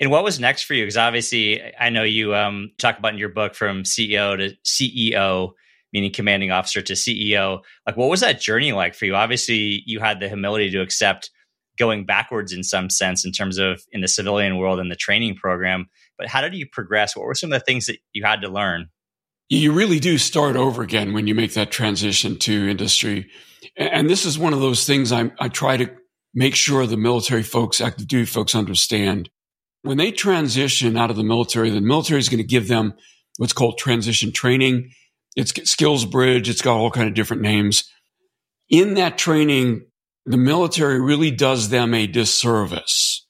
And 0.01 0.11
what 0.11 0.25
was 0.25 0.39
next 0.39 0.63
for 0.63 0.75
you? 0.75 0.85
Because 0.85 0.97
obviously, 0.97 1.61
I 1.79 1.91
know 1.91 2.05
you 2.05 2.35
um, 2.35 2.71
talk 2.79 2.99
about 2.99 3.13
in 3.13 3.19
your 3.19 3.31
book 3.31 3.55
from 3.55 3.83
CO 3.83 4.37
to 4.37 4.55
CEO 4.65 5.53
meaning 5.93 6.13
commanding 6.13 6.51
officer 6.51 6.83
to 6.83 6.93
CEO. 6.93 7.63
Like, 7.87 7.97
what 7.97 8.11
was 8.11 8.21
that 8.21 8.41
journey 8.41 8.73
like 8.73 8.95
for 8.95 9.07
you? 9.07 9.15
Obviously, 9.15 9.83
you 9.87 10.01
had 10.01 10.21
the 10.21 10.29
humility 10.29 10.71
to 10.71 10.81
accept 10.81 11.31
going 11.79 12.05
backwards 12.05 12.53
in 12.53 12.63
some 12.63 12.91
sense 12.91 13.25
in 13.25 13.33
terms 13.33 13.59
of 13.59 13.83
in 13.93 14.01
the 14.01 14.09
civilian 14.09 14.59
world 14.59 14.81
and 14.81 14.91
the 14.91 14.97
training 14.97 15.37
program. 15.37 15.87
But 16.19 16.29
how 16.29 16.41
did 16.41 16.55
you 16.55 16.67
progress? 16.67 17.17
What 17.17 17.27
were 17.27 17.35
some 17.35 17.53
of 17.53 17.59
the 17.59 17.65
things 17.65 17.87
that 17.87 17.99
you 18.13 18.25
had 18.25 18.43
to 18.43 18.49
learn? 18.49 18.89
You 19.49 19.73
really 19.73 19.99
do 19.99 20.19
start 20.19 20.57
over 20.57 20.83
again 20.83 21.13
when 21.13 21.27
you 21.27 21.35
make 21.35 21.55
that 21.55 21.71
transition 21.71 22.39
to 22.41 22.69
industry. 22.69 23.31
And 23.77 24.09
this 24.09 24.25
is 24.25 24.39
one 24.39 24.53
of 24.53 24.61
those 24.61 24.87
things 24.87 25.11
I, 25.11 25.31
I 25.39 25.49
try 25.49 25.77
to 25.79 25.91
make 26.35 26.55
sure 26.55 26.87
the 26.87 26.97
military 26.97 27.43
folks, 27.43 27.81
active 27.81 28.07
duty 28.07 28.27
folks 28.27 28.55
understand. 28.55 29.31
When 29.83 29.97
they 29.97 30.13
transition 30.13 30.97
out 30.97 31.11
of 31.11 31.17
the 31.17 31.25
military, 31.25 31.71
the 31.71 31.81
military 31.81 32.21
is 32.21 32.29
going 32.29 32.39
to 32.39 32.45
give 32.45 32.69
them 32.69 32.95
what's 33.39 33.53
called 33.53 33.79
transition 33.79 34.33
training 34.33 34.91
it's 35.39 35.53
Skills 35.71 36.05
Bridge. 36.05 36.49
It's 36.49 36.63
got 36.63 36.77
all 36.77 36.91
kind 36.91 37.09
of 37.09 37.15
different 37.15 37.43
names. 37.43 37.89
In 38.69 38.95
that 38.95 39.17
training, 39.17 39.87
the 40.27 40.37
military 40.37 41.01
really 41.01 41.31
does 41.31 41.69
them 41.69 41.95
a 41.95 42.09
disservice 42.09 43.25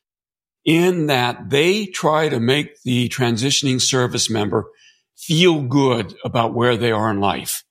in 0.64 1.06
that 1.06 1.50
they 1.50 1.84
try 1.84 2.30
to 2.30 2.40
make 2.40 2.82
the 2.82 3.10
transitioning 3.10 3.78
service 3.78 4.30
member 4.30 4.70
feel 5.18 5.62
good 5.62 6.14
about 6.24 6.54
where 6.54 6.76
they 6.76 6.92
are 6.92 7.10
in 7.10 7.20
life, 7.20 7.64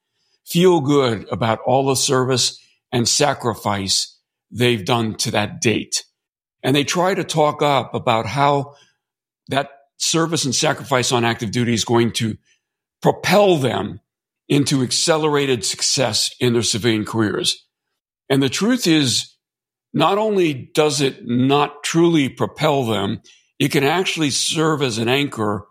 feel 0.46 0.82
good 0.82 1.26
about 1.32 1.60
all 1.66 1.88
the 1.88 1.96
service 1.96 2.60
and 2.92 3.08
sacrifice 3.08 4.20
they've 4.52 4.86
done 4.86 5.16
to 5.16 5.32
that 5.32 5.62
date. 5.62 6.04
And 6.64 6.76
they 6.76 6.84
try 6.84 7.14
to 7.14 7.24
talk 7.24 7.62
up 7.62 7.94
about 7.94 8.26
how 8.26 8.76
that 9.48 9.70
service 9.98 10.46
and 10.46 10.54
sacrifice 10.54 11.12
on 11.12 11.26
active 11.26 11.52
duty 11.52 11.74
is 11.74 11.86
going 11.86 12.12
to 12.14 12.38
propel 13.02 13.58
them 13.58 14.02
into 14.50 14.84
accelerated 14.84 15.66
success 15.66 16.32
in 16.40 16.54
their 16.54 16.64
civilian 16.64 17.06
careers. 17.06 17.66
And 18.30 18.44
the 18.44 18.50
truth 18.50 18.88
is, 18.88 19.34
not 19.94 20.18
only 20.18 20.54
does 20.74 21.02
it 21.02 21.26
not 21.26 21.84
truly 21.84 22.30
propel 22.30 22.86
them, 22.86 23.22
it 23.60 23.72
can 23.72 23.84
actually 23.84 24.30
serve 24.30 24.82
as 24.82 24.98
an 24.98 25.08
anchor 25.08 25.68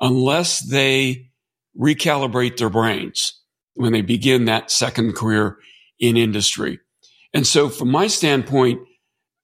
unless 0.00 0.60
they 0.60 1.30
recalibrate 1.78 2.56
their 2.56 2.70
brains 2.70 3.40
when 3.74 3.92
they 3.92 4.02
begin 4.02 4.46
that 4.46 4.70
second 4.70 5.14
career 5.14 5.58
in 5.98 6.16
industry. 6.16 6.80
And 7.32 7.46
so 7.46 7.68
from 7.68 7.90
my 7.90 8.08
standpoint, 8.08 8.80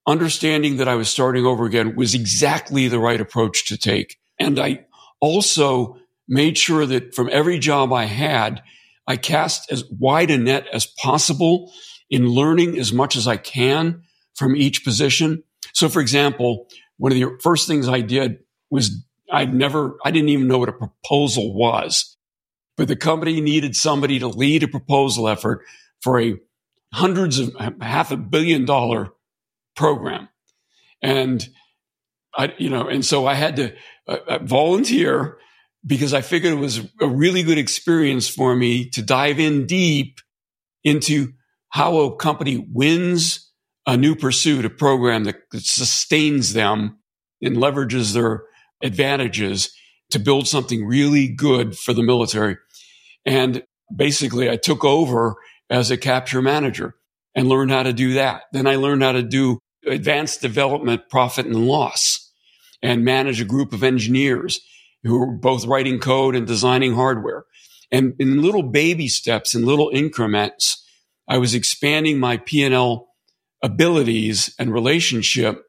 understanding 0.06 0.76
that 0.78 0.88
I 0.88 0.94
was 0.94 1.08
starting 1.08 1.46
over 1.46 1.66
again 1.66 1.96
was 1.96 2.14
exactly 2.14 2.88
the 2.88 2.98
right 2.98 3.20
approach 3.20 3.66
to 3.66 3.76
take. 3.76 4.18
And 4.38 4.58
I 4.58 4.86
also 5.20 5.96
made 6.28 6.58
sure 6.58 6.86
that 6.86 7.14
from 7.14 7.28
every 7.32 7.58
job 7.58 7.92
I 7.92 8.04
had, 8.04 8.62
I 9.06 9.16
cast 9.16 9.70
as 9.70 9.84
wide 9.90 10.30
a 10.30 10.38
net 10.38 10.66
as 10.72 10.86
possible 10.86 11.72
in 12.10 12.28
learning 12.28 12.78
as 12.78 12.92
much 12.92 13.16
as 13.16 13.26
I 13.28 13.36
can 13.36 14.02
from 14.34 14.56
each 14.56 14.84
position. 14.84 15.42
So, 15.74 15.88
for 15.88 16.00
example, 16.00 16.68
one 16.98 17.12
of 17.12 17.18
the 17.18 17.38
first 17.42 17.66
things 17.68 17.88
I 17.88 18.00
did 18.00 18.38
was 18.70 19.04
I'd 19.36 19.54
never, 19.54 19.98
I 20.02 20.10
didn't 20.10 20.30
even 20.30 20.48
know 20.48 20.58
what 20.58 20.70
a 20.70 20.72
proposal 20.72 21.54
was, 21.54 22.16
but 22.78 22.88
the 22.88 22.96
company 22.96 23.42
needed 23.42 23.76
somebody 23.76 24.18
to 24.18 24.28
lead 24.28 24.62
a 24.62 24.68
proposal 24.68 25.28
effort 25.28 25.60
for 26.00 26.18
a 26.18 26.36
hundreds 26.94 27.38
of 27.38 27.54
half 27.82 28.12
a 28.12 28.16
billion 28.16 28.64
dollar 28.64 29.10
program. 29.74 30.30
And 31.02 31.46
I, 32.34 32.54
you 32.56 32.70
know, 32.70 32.88
and 32.88 33.04
so 33.04 33.26
I 33.26 33.34
had 33.34 33.56
to 33.56 33.74
uh, 34.08 34.16
uh, 34.26 34.38
volunteer 34.42 35.36
because 35.84 36.14
I 36.14 36.22
figured 36.22 36.54
it 36.54 36.56
was 36.56 36.80
a 37.00 37.06
really 37.06 37.42
good 37.42 37.58
experience 37.58 38.28
for 38.28 38.56
me 38.56 38.88
to 38.90 39.02
dive 39.02 39.38
in 39.38 39.66
deep 39.66 40.20
into 40.82 41.32
how 41.68 41.98
a 41.98 42.16
company 42.16 42.66
wins 42.72 43.52
a 43.86 43.98
new 43.98 44.16
pursuit, 44.16 44.64
a 44.64 44.70
program 44.70 45.24
that 45.24 45.36
sustains 45.52 46.54
them 46.54 46.98
and 47.42 47.58
leverages 47.58 48.14
their 48.14 48.44
advantages 48.82 49.70
to 50.10 50.18
build 50.18 50.46
something 50.46 50.86
really 50.86 51.28
good 51.28 51.76
for 51.76 51.92
the 51.92 52.02
military. 52.02 52.56
And 53.24 53.64
basically, 53.94 54.48
I 54.50 54.56
took 54.56 54.84
over 54.84 55.36
as 55.68 55.90
a 55.90 55.96
capture 55.96 56.42
manager 56.42 56.94
and 57.34 57.48
learned 57.48 57.70
how 57.70 57.82
to 57.82 57.92
do 57.92 58.14
that. 58.14 58.42
Then 58.52 58.66
I 58.66 58.76
learned 58.76 59.02
how 59.02 59.12
to 59.12 59.22
do 59.22 59.58
advanced 59.86 60.40
development, 60.40 61.08
profit 61.10 61.46
and 61.46 61.66
loss 61.66 62.32
and 62.82 63.04
manage 63.04 63.40
a 63.40 63.44
group 63.44 63.72
of 63.72 63.82
engineers 63.82 64.60
who 65.02 65.18
were 65.18 65.26
both 65.26 65.66
writing 65.66 65.98
code 65.98 66.34
and 66.34 66.46
designing 66.46 66.94
hardware. 66.94 67.44
And 67.90 68.14
in 68.18 68.42
little 68.42 68.62
baby 68.62 69.08
steps 69.08 69.54
and 69.54 69.64
little 69.64 69.90
increments, 69.92 70.84
I 71.28 71.38
was 71.38 71.54
expanding 71.54 72.18
my 72.18 72.36
P&L 72.38 73.08
abilities 73.62 74.54
and 74.58 74.72
relationship 74.72 75.62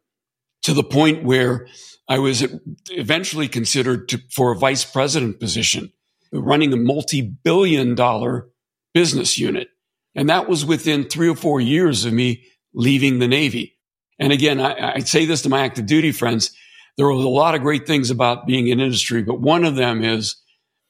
to 0.64 0.74
the 0.74 0.84
point 0.84 1.24
where 1.24 1.68
I 2.08 2.20
was 2.20 2.46
eventually 2.90 3.48
considered 3.48 4.10
to, 4.10 4.22
for 4.32 4.52
a 4.52 4.58
vice 4.58 4.86
president 4.86 5.40
position, 5.40 5.92
running 6.32 6.74
a 6.74 6.78
multi-billion 6.78 7.96
dollar 7.96 8.48
business 8.94 9.38
unit. 9.38 9.70
And 10.16 10.30
that 10.30 10.48
was 10.48 10.66
within 10.66 11.04
three 11.04 11.30
or 11.30 11.36
four 11.36 11.62
years 11.62 12.06
of 12.06 12.14
me 12.14 12.46
leaving 12.74 13.20
the 13.20 13.28
Navy. 13.28 13.78
And 14.20 14.32
again, 14.32 14.60
I, 14.60 14.96
I 14.96 15.00
say 15.00 15.26
this 15.26 15.44
to 15.44 15.50
my 15.50 15.62
active 15.62 15.86
duty 15.86 16.12
friends. 16.12 16.52
There 16.98 17.08
was 17.08 17.24
a 17.24 17.30
lot 17.30 17.54
of 17.54 17.62
great 17.62 17.86
things 17.86 18.10
about 18.10 18.48
being 18.48 18.68
in 18.68 18.80
industry, 18.80 19.22
but 19.22 19.40
one 19.40 19.64
of 19.64 19.76
them 19.76 20.04
is 20.04 20.38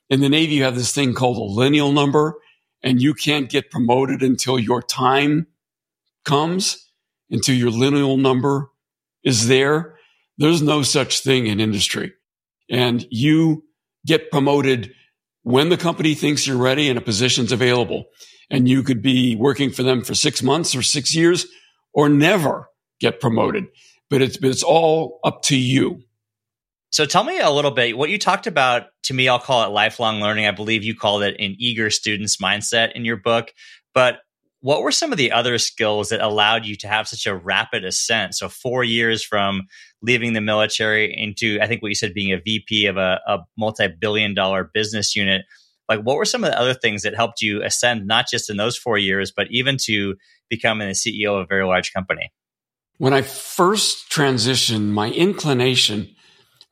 in 0.09 0.21
the 0.21 0.29
Navy, 0.29 0.55
you 0.55 0.63
have 0.63 0.75
this 0.75 0.93
thing 0.93 1.13
called 1.13 1.37
a 1.37 1.41
lineal 1.41 1.91
number 1.91 2.35
and 2.81 3.01
you 3.01 3.13
can't 3.13 3.49
get 3.49 3.71
promoted 3.71 4.21
until 4.21 4.57
your 4.57 4.81
time 4.81 5.47
comes, 6.23 6.89
until 7.29 7.55
your 7.55 7.71
lineal 7.71 8.17
number 8.17 8.69
is 9.23 9.47
there. 9.47 9.96
There's 10.37 10.61
no 10.61 10.83
such 10.83 11.21
thing 11.21 11.47
in 11.47 11.59
industry. 11.59 12.13
And 12.69 13.05
you 13.09 13.63
get 14.05 14.31
promoted 14.31 14.93
when 15.43 15.69
the 15.69 15.77
company 15.77 16.13
thinks 16.13 16.45
you're 16.45 16.57
ready 16.57 16.89
and 16.89 16.97
a 16.97 17.01
position's 17.01 17.51
available. 17.51 18.05
And 18.49 18.67
you 18.67 18.83
could 18.83 19.01
be 19.01 19.35
working 19.35 19.71
for 19.71 19.83
them 19.83 20.03
for 20.03 20.13
six 20.13 20.41
months 20.41 20.75
or 20.75 20.81
six 20.81 21.15
years 21.15 21.47
or 21.93 22.09
never 22.09 22.69
get 22.99 23.19
promoted. 23.19 23.65
But 24.09 24.21
it's, 24.21 24.37
it's 24.41 24.63
all 24.63 25.19
up 25.23 25.41
to 25.43 25.57
you. 25.57 26.03
So 26.91 27.05
tell 27.05 27.23
me 27.23 27.39
a 27.39 27.49
little 27.49 27.71
bit 27.71 27.97
what 27.97 28.09
you 28.09 28.17
talked 28.17 28.47
about. 28.47 28.87
To 29.03 29.13
me, 29.13 29.27
I'll 29.27 29.39
call 29.39 29.65
it 29.65 29.73
lifelong 29.73 30.21
learning. 30.21 30.47
I 30.47 30.51
believe 30.51 30.83
you 30.83 30.95
called 30.95 31.23
it 31.23 31.35
an 31.39 31.55
eager 31.59 31.89
student's 31.89 32.37
mindset 32.37 32.93
in 32.93 33.03
your 33.03 33.17
book. 33.17 33.51
But 33.93 34.19
what 34.67 34.81
were 34.81 34.91
some 34.91 35.13
of 35.13 35.17
the 35.17 35.31
other 35.31 35.57
skills 35.57 36.09
that 36.09 36.19
allowed 36.19 36.65
you 36.65 36.75
to 36.75 36.89
have 36.89 37.07
such 37.07 37.25
a 37.25 37.33
rapid 37.33 37.85
ascent? 37.85 38.35
So 38.35 38.49
four 38.49 38.83
years 38.83 39.23
from 39.23 39.61
leaving 40.01 40.33
the 40.33 40.41
military 40.41 41.17
into, 41.17 41.57
I 41.61 41.67
think 41.67 41.81
what 41.81 41.87
you 41.87 41.95
said, 41.95 42.13
being 42.13 42.33
a 42.33 42.41
VP 42.41 42.85
of 42.87 42.97
a, 42.97 43.21
a 43.25 43.37
multi-billion 43.57 44.33
dollar 44.33 44.69
business 44.73 45.15
unit. 45.15 45.45
Like, 45.87 46.01
what 46.01 46.17
were 46.17 46.25
some 46.25 46.43
of 46.43 46.51
the 46.51 46.59
other 46.59 46.73
things 46.73 47.03
that 47.03 47.15
helped 47.15 47.41
you 47.41 47.63
ascend, 47.63 48.07
not 48.07 48.27
just 48.27 48.49
in 48.49 48.57
those 48.57 48.75
four 48.75 48.97
years, 48.97 49.31
but 49.33 49.47
even 49.51 49.77
to 49.83 50.15
becoming 50.49 50.89
the 50.89 50.93
CEO 50.93 51.37
of 51.37 51.43
a 51.43 51.47
very 51.47 51.65
large 51.65 51.93
company? 51.93 52.29
When 52.97 53.13
I 53.13 53.21
first 53.21 54.11
transitioned, 54.11 54.89
my 54.89 55.11
inclination 55.11 56.13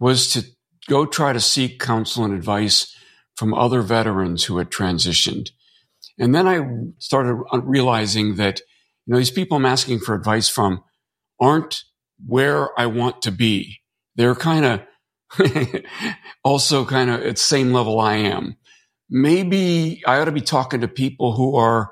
was 0.01 0.33
to 0.33 0.43
go 0.89 1.05
try 1.05 1.31
to 1.31 1.39
seek 1.39 1.79
counsel 1.79 2.25
and 2.25 2.33
advice 2.33 2.93
from 3.37 3.53
other 3.53 3.81
veterans 3.81 4.43
who 4.43 4.57
had 4.57 4.69
transitioned. 4.69 5.51
And 6.19 6.33
then 6.33 6.47
I 6.47 6.65
started 6.99 7.43
realizing 7.63 8.35
that, 8.35 8.61
you 9.05 9.13
know, 9.13 9.17
these 9.17 9.31
people 9.31 9.57
I'm 9.57 9.65
asking 9.65 9.99
for 9.99 10.15
advice 10.15 10.49
from 10.49 10.83
aren't 11.39 11.83
where 12.25 12.77
I 12.79 12.85
want 12.85 13.21
to 13.23 13.31
be. 13.31 13.81
They're 14.15 14.35
kind 14.35 14.65
of 14.65 14.81
also 16.43 16.85
kind 16.85 17.09
of 17.09 17.21
at 17.21 17.37
same 17.37 17.73
level 17.73 17.99
I 17.99 18.15
am. 18.15 18.55
Maybe 19.09 20.01
I 20.07 20.19
ought 20.19 20.25
to 20.25 20.31
be 20.31 20.41
talking 20.41 20.81
to 20.81 20.87
people 20.87 21.33
who 21.33 21.55
are 21.55 21.91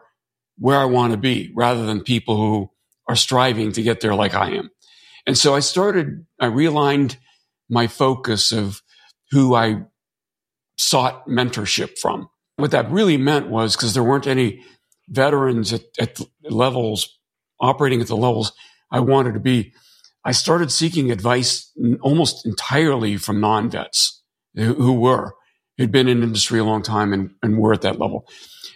where 0.57 0.79
I 0.79 0.85
want 0.85 1.11
to 1.11 1.17
be 1.17 1.51
rather 1.55 1.85
than 1.85 2.01
people 2.01 2.37
who 2.37 2.71
are 3.07 3.15
striving 3.15 3.71
to 3.73 3.83
get 3.83 4.01
there 4.01 4.15
like 4.15 4.33
I 4.33 4.51
am. 4.51 4.69
And 5.25 5.37
so 5.37 5.55
I 5.55 5.59
started, 5.59 6.25
I 6.39 6.47
realigned 6.47 7.17
my 7.69 7.87
focus 7.87 8.51
of 8.51 8.81
who 9.31 9.55
I 9.55 9.83
sought 10.77 11.27
mentorship 11.27 11.97
from. 11.99 12.29
What 12.57 12.71
that 12.71 12.91
really 12.91 13.17
meant 13.17 13.49
was 13.49 13.75
because 13.75 13.93
there 13.93 14.03
weren't 14.03 14.27
any 14.27 14.63
veterans 15.09 15.73
at, 15.73 15.83
at 15.99 16.19
levels 16.43 17.19
operating 17.59 18.01
at 18.01 18.07
the 18.07 18.17
levels 18.17 18.51
I 18.91 18.99
wanted 18.99 19.33
to 19.33 19.39
be, 19.39 19.73
I 20.25 20.31
started 20.31 20.71
seeking 20.71 21.11
advice 21.11 21.71
almost 22.01 22.45
entirely 22.45 23.17
from 23.17 23.41
non 23.41 23.69
vets 23.69 24.21
who 24.55 24.93
were, 24.93 25.33
who'd 25.77 25.91
been 25.91 26.07
in 26.07 26.21
industry 26.21 26.59
a 26.59 26.63
long 26.63 26.83
time 26.83 27.11
and, 27.11 27.31
and 27.41 27.57
were 27.57 27.73
at 27.73 27.81
that 27.81 27.99
level. 27.99 28.27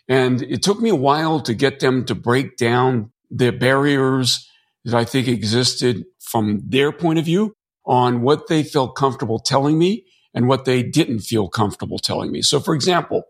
And 0.09 0.41
it 0.41 0.63
took 0.63 0.79
me 0.79 0.89
a 0.89 0.95
while 0.95 1.39
to 1.41 1.53
get 1.53 1.79
them 1.79 2.05
to 2.05 2.15
break 2.15 2.57
down 2.57 3.11
the 3.29 3.51
barriers 3.51 4.49
that 4.85 4.95
I 4.95 5.03
think 5.03 5.27
existed 5.27 6.05
from 6.19 6.61
their 6.65 6.91
point 6.91 7.19
of 7.19 7.25
view 7.25 7.53
on 7.85 8.21
what 8.21 8.47
they 8.47 8.63
felt 8.63 8.95
comfortable 8.95 9.39
telling 9.39 9.77
me 9.77 10.05
and 10.33 10.47
what 10.47 10.65
they 10.65 10.81
didn't 10.81 11.19
feel 11.19 11.47
comfortable 11.47 11.99
telling 11.99 12.31
me. 12.31 12.41
So, 12.41 12.59
for 12.59 12.73
example, 12.73 13.23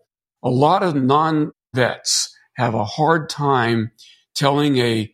a 0.47 0.49
lot 0.49 0.81
of 0.81 0.95
non 0.95 1.51
vets 1.75 2.33
have 2.55 2.73
a 2.73 2.85
hard 2.85 3.29
time 3.29 3.91
telling 4.33 4.77
a 4.77 5.13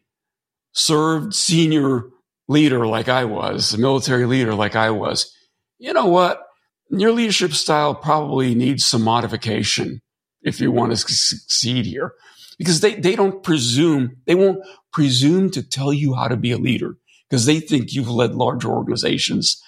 served 0.74 1.34
senior 1.34 2.04
leader 2.48 2.86
like 2.86 3.10
I 3.10 3.26
was, 3.26 3.74
a 3.74 3.80
military 3.80 4.26
leader 4.26 4.54
like 4.54 4.76
I 4.76 4.92
was, 4.92 5.36
you 5.80 5.92
know 5.92 6.06
what? 6.06 6.44
Your 6.90 7.12
leadership 7.12 7.54
style 7.54 7.96
probably 7.96 8.54
needs 8.54 8.86
some 8.86 9.02
modification 9.02 10.02
if 10.44 10.62
you 10.62 10.72
want 10.72 10.92
to 10.92 10.98
succeed 10.98 11.86
here 11.86 12.14
because 12.60 12.82
they, 12.82 12.94
they 12.94 13.16
don't 13.16 13.42
presume, 13.42 14.18
they 14.28 14.36
won't 14.36 14.64
presume 14.92 15.50
to 15.52 15.68
tell 15.68 15.92
you 15.92 16.14
how 16.14 16.28
to 16.28 16.38
be 16.38 16.52
a 16.52 16.58
leader 16.58 16.96
because 17.28 17.48
they 17.48 17.60
think 17.60 17.94
you've 17.94 18.10
led 18.10 18.36
larger 18.36 18.70
organizations 18.70 19.62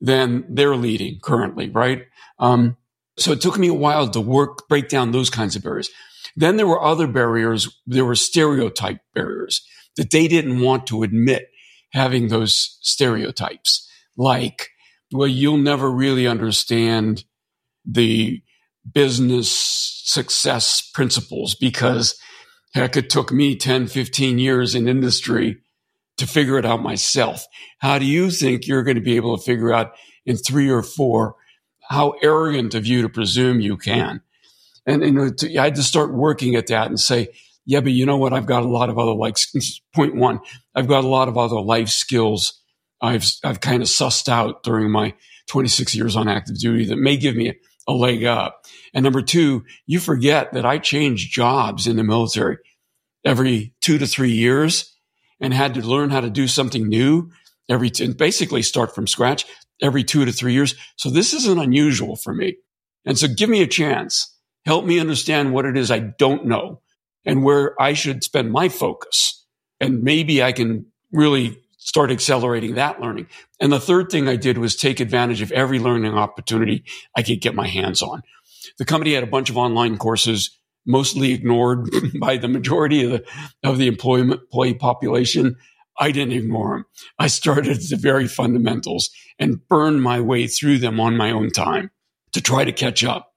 than 0.00 0.46
they're 0.48 0.76
leading 0.76 1.18
currently, 1.22 1.68
right? 1.68 2.04
Um, 2.38 2.78
so 3.16 3.32
it 3.32 3.40
took 3.40 3.58
me 3.58 3.68
a 3.68 3.74
while 3.74 4.08
to 4.08 4.20
work, 4.20 4.68
break 4.68 4.88
down 4.88 5.12
those 5.12 5.30
kinds 5.30 5.56
of 5.56 5.62
barriers. 5.62 5.90
Then 6.36 6.56
there 6.56 6.66
were 6.66 6.82
other 6.82 7.06
barriers. 7.06 7.68
There 7.86 8.04
were 8.04 8.16
stereotype 8.16 9.00
barriers 9.14 9.64
that 9.96 10.10
they 10.10 10.26
didn't 10.26 10.60
want 10.60 10.86
to 10.88 11.02
admit 11.02 11.50
having 11.92 12.28
those 12.28 12.78
stereotypes. 12.80 13.88
Like, 14.16 14.70
well, 15.12 15.28
you'll 15.28 15.58
never 15.58 15.90
really 15.90 16.26
understand 16.26 17.24
the 17.84 18.42
business 18.92 19.50
success 20.04 20.90
principles 20.92 21.54
because 21.54 22.18
heck, 22.74 22.96
it 22.96 23.08
took 23.08 23.32
me 23.32 23.56
10, 23.56 23.86
15 23.86 24.38
years 24.38 24.74
in 24.74 24.88
industry 24.88 25.58
to 26.16 26.26
figure 26.26 26.58
it 26.58 26.66
out 26.66 26.82
myself. 26.82 27.46
How 27.78 27.98
do 27.98 28.04
you 28.04 28.30
think 28.30 28.66
you're 28.66 28.82
going 28.82 28.96
to 28.96 29.00
be 29.00 29.16
able 29.16 29.36
to 29.36 29.42
figure 29.42 29.72
out 29.72 29.92
in 30.26 30.36
three 30.36 30.68
or 30.68 30.82
four 30.82 31.36
how 31.94 32.14
arrogant 32.22 32.74
of 32.74 32.86
you 32.86 33.02
to 33.02 33.08
presume 33.08 33.60
you 33.60 33.76
can? 33.76 34.20
And 34.86 35.02
you 35.02 35.12
know, 35.12 35.30
to, 35.30 35.56
I 35.56 35.64
had 35.64 35.76
to 35.76 35.82
start 35.82 36.12
working 36.12 36.56
at 36.56 36.66
that 36.66 36.88
and 36.88 37.00
say, 37.00 37.28
yeah, 37.64 37.80
but 37.80 37.92
you 37.92 38.04
know 38.04 38.18
what? 38.18 38.34
I've 38.34 38.46
got 38.46 38.62
a 38.62 38.68
lot 38.68 38.90
of 38.90 38.98
other 38.98 39.14
like 39.14 39.38
point 39.94 40.14
one. 40.14 40.40
I've 40.74 40.88
got 40.88 41.04
a 41.04 41.08
lot 41.08 41.28
of 41.28 41.38
other 41.38 41.60
life 41.60 41.88
skills 41.88 42.60
I've 43.04 43.24
I've 43.44 43.60
kind 43.60 43.82
of 43.82 43.88
sussed 43.88 44.28
out 44.28 44.62
during 44.62 44.90
my 44.90 45.14
26 45.48 45.94
years 45.94 46.16
on 46.16 46.28
active 46.28 46.58
duty 46.58 46.86
that 46.86 46.96
may 46.96 47.16
give 47.16 47.36
me 47.36 47.50
a, 47.50 47.54
a 47.88 47.92
leg 47.92 48.24
up. 48.24 48.64
And 48.94 49.04
number 49.04 49.22
two, 49.22 49.64
you 49.86 50.00
forget 50.00 50.52
that 50.52 50.64
I 50.64 50.78
changed 50.78 51.32
jobs 51.32 51.86
in 51.86 51.96
the 51.96 52.04
military 52.04 52.58
every 53.24 53.74
two 53.80 53.98
to 53.98 54.06
three 54.06 54.32
years 54.32 54.94
and 55.40 55.52
had 55.52 55.74
to 55.74 55.80
learn 55.80 56.10
how 56.10 56.20
to 56.20 56.30
do 56.30 56.48
something 56.48 56.88
new 56.88 57.30
every, 57.68 57.90
t- 57.90 58.12
basically 58.12 58.62
start 58.62 58.94
from 58.94 59.06
scratch 59.06 59.44
every 59.84 60.02
two 60.02 60.24
to 60.24 60.32
three 60.32 60.54
years. 60.54 60.74
So 60.96 61.10
this 61.10 61.34
isn't 61.34 61.58
unusual 61.60 62.16
for 62.16 62.34
me. 62.34 62.56
And 63.04 63.18
so 63.18 63.28
give 63.28 63.50
me 63.50 63.62
a 63.62 63.66
chance. 63.66 64.34
Help 64.64 64.86
me 64.86 64.98
understand 64.98 65.52
what 65.52 65.66
it 65.66 65.76
is 65.76 65.90
I 65.90 65.98
don't 65.98 66.46
know 66.46 66.80
and 67.26 67.44
where 67.44 67.80
I 67.80 67.92
should 67.92 68.24
spend 68.24 68.50
my 68.50 68.70
focus. 68.70 69.46
And 69.80 70.02
maybe 70.02 70.42
I 70.42 70.52
can 70.52 70.86
really 71.12 71.60
start 71.76 72.10
accelerating 72.10 72.74
that 72.74 72.98
learning. 73.00 73.26
And 73.60 73.70
the 73.70 73.78
third 73.78 74.10
thing 74.10 74.26
I 74.26 74.36
did 74.36 74.56
was 74.56 74.74
take 74.74 75.00
advantage 75.00 75.42
of 75.42 75.52
every 75.52 75.78
learning 75.78 76.14
opportunity 76.14 76.84
I 77.14 77.22
could 77.22 77.42
get 77.42 77.54
my 77.54 77.66
hands 77.66 78.00
on. 78.00 78.22
The 78.78 78.86
company 78.86 79.12
had 79.12 79.22
a 79.22 79.28
bunch 79.28 79.50
of 79.50 79.58
online 79.58 79.98
courses 79.98 80.58
mostly 80.86 81.32
ignored 81.32 81.90
by 82.20 82.38
the 82.38 82.48
majority 82.48 83.04
of 83.04 83.10
the 83.10 83.24
of 83.62 83.76
the 83.76 83.86
employment 83.86 84.40
employee 84.42 84.74
population. 84.74 85.56
I 85.98 86.10
didn't 86.10 86.34
ignore 86.34 86.76
them. 86.76 86.86
I 87.18 87.28
started 87.28 87.76
at 87.76 87.88
the 87.88 87.96
very 87.96 88.26
fundamentals 88.26 89.10
and 89.38 89.66
burned 89.68 90.02
my 90.02 90.20
way 90.20 90.46
through 90.46 90.78
them 90.78 91.00
on 91.00 91.16
my 91.16 91.30
own 91.30 91.50
time 91.50 91.90
to 92.32 92.40
try 92.40 92.64
to 92.64 92.72
catch 92.72 93.04
up. 93.04 93.32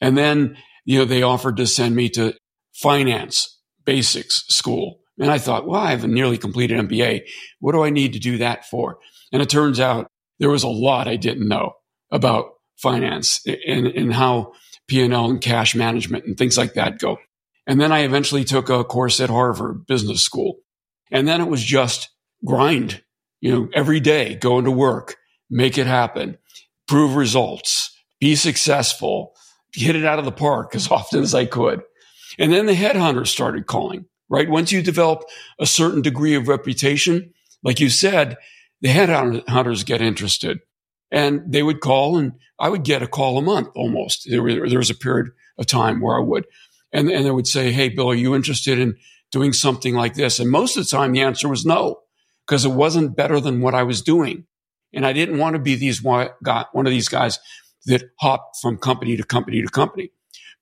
And 0.00 0.16
then, 0.16 0.56
you 0.84 0.98
know, 0.98 1.04
they 1.04 1.22
offered 1.22 1.56
to 1.56 1.66
send 1.66 1.96
me 1.96 2.08
to 2.10 2.34
finance 2.74 3.58
basics 3.84 4.44
school. 4.48 5.00
And 5.18 5.30
I 5.30 5.38
thought, 5.38 5.66
well, 5.66 5.80
I 5.80 5.90
have 5.90 6.04
a 6.04 6.08
nearly 6.08 6.38
completed 6.38 6.78
MBA. 6.88 7.22
What 7.60 7.72
do 7.72 7.82
I 7.82 7.90
need 7.90 8.12
to 8.14 8.18
do 8.18 8.38
that 8.38 8.64
for? 8.66 8.98
And 9.32 9.42
it 9.42 9.50
turns 9.50 9.80
out 9.80 10.08
there 10.38 10.50
was 10.50 10.64
a 10.64 10.68
lot 10.68 11.08
I 11.08 11.16
didn't 11.16 11.48
know 11.48 11.74
about 12.10 12.46
finance 12.76 13.40
and, 13.46 13.86
and 13.86 14.12
how 14.12 14.52
P&L 14.88 15.30
and 15.30 15.40
cash 15.40 15.74
management 15.74 16.24
and 16.24 16.36
things 16.36 16.58
like 16.58 16.74
that 16.74 16.98
go. 16.98 17.18
And 17.66 17.80
then 17.80 17.92
I 17.92 18.00
eventually 18.00 18.44
took 18.44 18.68
a 18.68 18.84
course 18.84 19.20
at 19.20 19.30
Harvard 19.30 19.86
Business 19.86 20.22
School. 20.22 20.56
And 21.12 21.28
then 21.28 21.40
it 21.40 21.48
was 21.48 21.62
just 21.62 22.08
grind, 22.44 23.02
you 23.40 23.52
know, 23.52 23.68
every 23.74 24.00
day, 24.00 24.34
go 24.34 24.58
into 24.58 24.70
work, 24.70 25.16
make 25.50 25.78
it 25.78 25.86
happen, 25.86 26.38
prove 26.88 27.14
results, 27.14 27.96
be 28.18 28.34
successful, 28.34 29.34
hit 29.74 29.94
it 29.94 30.04
out 30.04 30.18
of 30.18 30.24
the 30.24 30.32
park 30.32 30.74
as 30.74 30.88
often 30.90 31.22
as 31.22 31.34
I 31.34 31.44
could. 31.44 31.82
And 32.38 32.52
then 32.52 32.66
the 32.66 32.74
headhunters 32.74 33.28
started 33.28 33.66
calling, 33.66 34.06
right? 34.28 34.48
Once 34.48 34.72
you 34.72 34.82
develop 34.82 35.24
a 35.60 35.66
certain 35.66 36.00
degree 36.00 36.34
of 36.34 36.48
reputation, 36.48 37.34
like 37.62 37.78
you 37.78 37.90
said, 37.90 38.38
the 38.80 38.88
headhunters 38.88 39.84
get 39.84 40.00
interested 40.00 40.60
and 41.10 41.52
they 41.52 41.62
would 41.62 41.80
call 41.80 42.16
and 42.16 42.32
I 42.58 42.70
would 42.70 42.84
get 42.84 43.02
a 43.02 43.06
call 43.06 43.38
a 43.38 43.42
month 43.42 43.68
almost. 43.74 44.28
There, 44.28 44.42
were, 44.42 44.68
there 44.68 44.78
was 44.78 44.90
a 44.90 44.94
period 44.94 45.32
of 45.58 45.66
time 45.66 46.00
where 46.00 46.16
I 46.16 46.20
would, 46.20 46.46
and, 46.92 47.10
and 47.10 47.26
they 47.26 47.30
would 47.30 47.46
say, 47.46 47.70
Hey, 47.70 47.90
Bill, 47.90 48.10
are 48.10 48.14
you 48.14 48.34
interested 48.34 48.78
in 48.78 48.96
doing 49.32 49.52
something 49.52 49.94
like 49.94 50.14
this? 50.14 50.38
And 50.38 50.50
most 50.50 50.76
of 50.76 50.84
the 50.84 50.90
time 50.90 51.12
the 51.12 51.22
answer 51.22 51.48
was 51.48 51.66
no, 51.66 52.00
because 52.46 52.64
it 52.64 52.70
wasn't 52.70 53.16
better 53.16 53.40
than 53.40 53.60
what 53.60 53.74
I 53.74 53.82
was 53.82 54.02
doing. 54.02 54.46
And 54.94 55.06
I 55.06 55.12
didn't 55.12 55.38
want 55.38 55.54
to 55.54 55.58
be 55.58 55.74
these 55.74 56.02
one 56.02 56.28
of 56.42 56.86
these 56.86 57.08
guys 57.08 57.38
that 57.86 58.10
hop 58.20 58.52
from 58.60 58.78
company 58.78 59.16
to 59.16 59.24
company 59.24 59.62
to 59.62 59.68
company. 59.68 60.12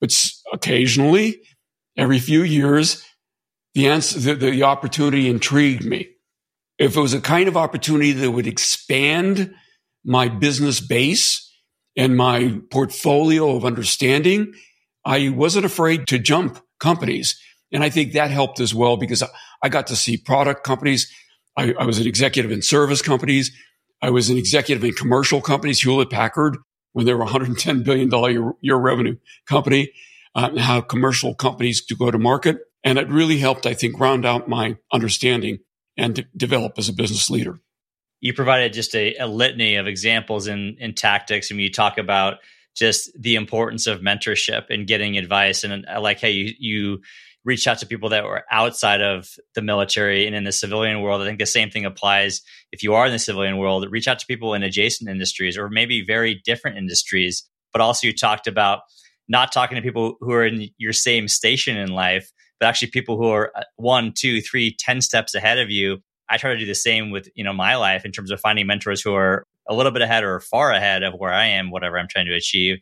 But 0.01 0.17
occasionally, 0.53 1.43
every 1.97 2.19
few 2.19 2.43
years, 2.43 3.05
the 3.75 3.89
answer, 3.89 4.19
the, 4.19 4.35
the 4.35 4.63
opportunity 4.63 5.29
intrigued 5.29 5.85
me. 5.85 6.09
If 6.79 6.97
it 6.97 7.01
was 7.01 7.13
a 7.13 7.21
kind 7.21 7.49
of 7.49 7.57
opportunity 7.57 8.13
that 8.13 8.31
would 8.31 8.47
expand 8.47 9.55
my 10.05 10.29
business 10.29 10.81
base 10.81 11.47
and 11.97 12.17
my 12.17 12.59
portfolio 12.71 13.55
of 13.55 13.65
understanding, 13.65 14.55
I 15.05 15.29
wasn't 15.29 15.67
afraid 15.67 16.07
to 16.09 16.19
jump 16.19 16.63
companies. 16.79 17.39
And 17.73 17.85
I 17.85 17.91
think 17.91 18.13
that 18.13 18.31
helped 18.31 18.61
as 18.61 18.75
well 18.75 18.97
because 18.97 19.23
I 19.63 19.69
got 19.69 19.89
to 19.89 19.97
see 19.97 20.17
product 20.17 20.65
companies. 20.65 21.13
I, 21.57 21.73
I 21.79 21.85
was 21.85 21.99
an 21.99 22.07
executive 22.07 22.51
in 22.51 22.63
service 22.63 23.03
companies. 23.03 23.51
I 24.03 24.11
was 24.11 24.31
an 24.31 24.39
executive 24.39 24.83
in 24.85 24.93
commercial 24.93 25.41
companies, 25.41 25.81
Hewlett 25.81 26.11
Packard, 26.11 26.57
when 26.93 27.07
they 27.07 27.15
were 27.15 27.27
$110 27.27 27.85
billion 27.85 28.55
year, 28.61 28.77
revenue 28.77 29.17
company, 29.47 29.93
uh, 30.35 30.57
how 30.59 30.81
commercial 30.81 31.35
companies 31.35 31.85
to 31.87 31.95
go 31.95 32.11
to 32.11 32.19
market. 32.19 32.59
And 32.83 32.99
it 32.99 33.09
really 33.09 33.39
helped, 33.39 33.67
I 33.67 33.75
think, 33.75 34.01
round 34.01 34.25
out 34.25 34.49
my 34.49 34.77
understanding 34.93 35.59
and 35.97 36.27
develop 36.37 36.79
as 36.79 36.89
a 36.89 36.93
business 36.93 37.29
leader 37.29 37.61
you 38.21 38.35
provided 38.35 38.73
just 38.73 38.95
a, 38.95 39.17
a 39.17 39.27
litany 39.27 39.77
of 39.77 39.87
examples 39.87 40.47
in 40.47 40.77
in 40.79 40.95
tactics, 40.95 41.51
and 41.51 41.61
you 41.61 41.71
talk 41.71 41.99
about 41.99 42.39
just 42.77 43.11
the 43.21 43.35
importance 43.35 43.87
of 43.87 44.01
mentorship 44.01 44.67
and 44.71 44.87
getting 44.87 45.19
advice. 45.19 45.65
And 45.65 45.87
I 45.87 45.99
like 45.99 46.21
how 46.21 46.29
you 46.29 46.53
you 46.59 47.01
reach 47.44 47.66
out 47.66 47.79
to 47.79 47.87
people 47.87 48.11
that 48.11 48.24
were 48.24 48.44
outside 48.50 49.00
of 49.00 49.31
the 49.55 49.62
military 49.62 50.26
and 50.26 50.37
in 50.37 50.44
the 50.44 50.53
civilian 50.53 51.00
world. 51.00 51.22
I 51.22 51.24
think 51.24 51.38
the 51.38 51.46
same 51.46 51.70
thing 51.70 51.85
applies 51.85 52.42
if 52.72 52.83
you 52.83 52.94
are 52.94 53.07
in 53.07 53.12
the 53.12 53.18
civilian 53.18 53.57
world. 53.57 53.87
Reach 53.90 54.09
out 54.09 54.18
to 54.18 54.26
people 54.26 54.55
in 54.55 54.62
adjacent 54.62 55.09
industries 55.09 55.57
or 55.57 55.68
maybe 55.68 56.05
very 56.05 56.40
different 56.44 56.76
industries. 56.76 57.48
But 57.72 57.81
also, 57.81 58.07
you 58.07 58.12
talked 58.12 58.46
about 58.46 58.81
not 59.29 59.53
talking 59.53 59.76
to 59.76 59.83
people 59.83 60.16
who 60.20 60.33
are 60.33 60.44
in 60.44 60.68
your 60.76 60.92
same 60.92 61.29
station 61.29 61.76
in 61.76 61.90
life, 61.90 62.31
but 62.59 62.66
actually 62.66 62.90
people 62.90 63.16
who 63.16 63.29
are 63.29 63.53
uh, 63.57 63.62
one, 63.76 64.12
two, 64.12 64.40
three, 64.40 64.74
ten 64.79 65.00
steps 65.00 65.35
ahead 65.35 65.59
of 65.59 65.70
you 65.70 66.03
I 66.31 66.37
try 66.37 66.53
to 66.53 66.59
do 66.59 66.64
the 66.64 66.74
same 66.74 67.11
with, 67.11 67.29
you 67.35 67.42
know, 67.42 67.53
my 67.53 67.74
life 67.74 68.05
in 68.05 68.12
terms 68.12 68.31
of 68.31 68.40
finding 68.40 68.66
mentors 68.66 69.03
who 69.03 69.14
are 69.14 69.46
a 69.68 69.74
little 69.74 69.90
bit 69.90 70.00
ahead 70.00 70.22
or 70.22 70.38
far 70.38 70.70
ahead 70.70 71.03
of 71.03 71.14
where 71.14 71.33
I 71.33 71.46
am, 71.46 71.70
whatever 71.70 71.98
I'm 71.98 72.09
trying 72.09 72.26
to 72.26 72.35
achieve. 72.35 72.79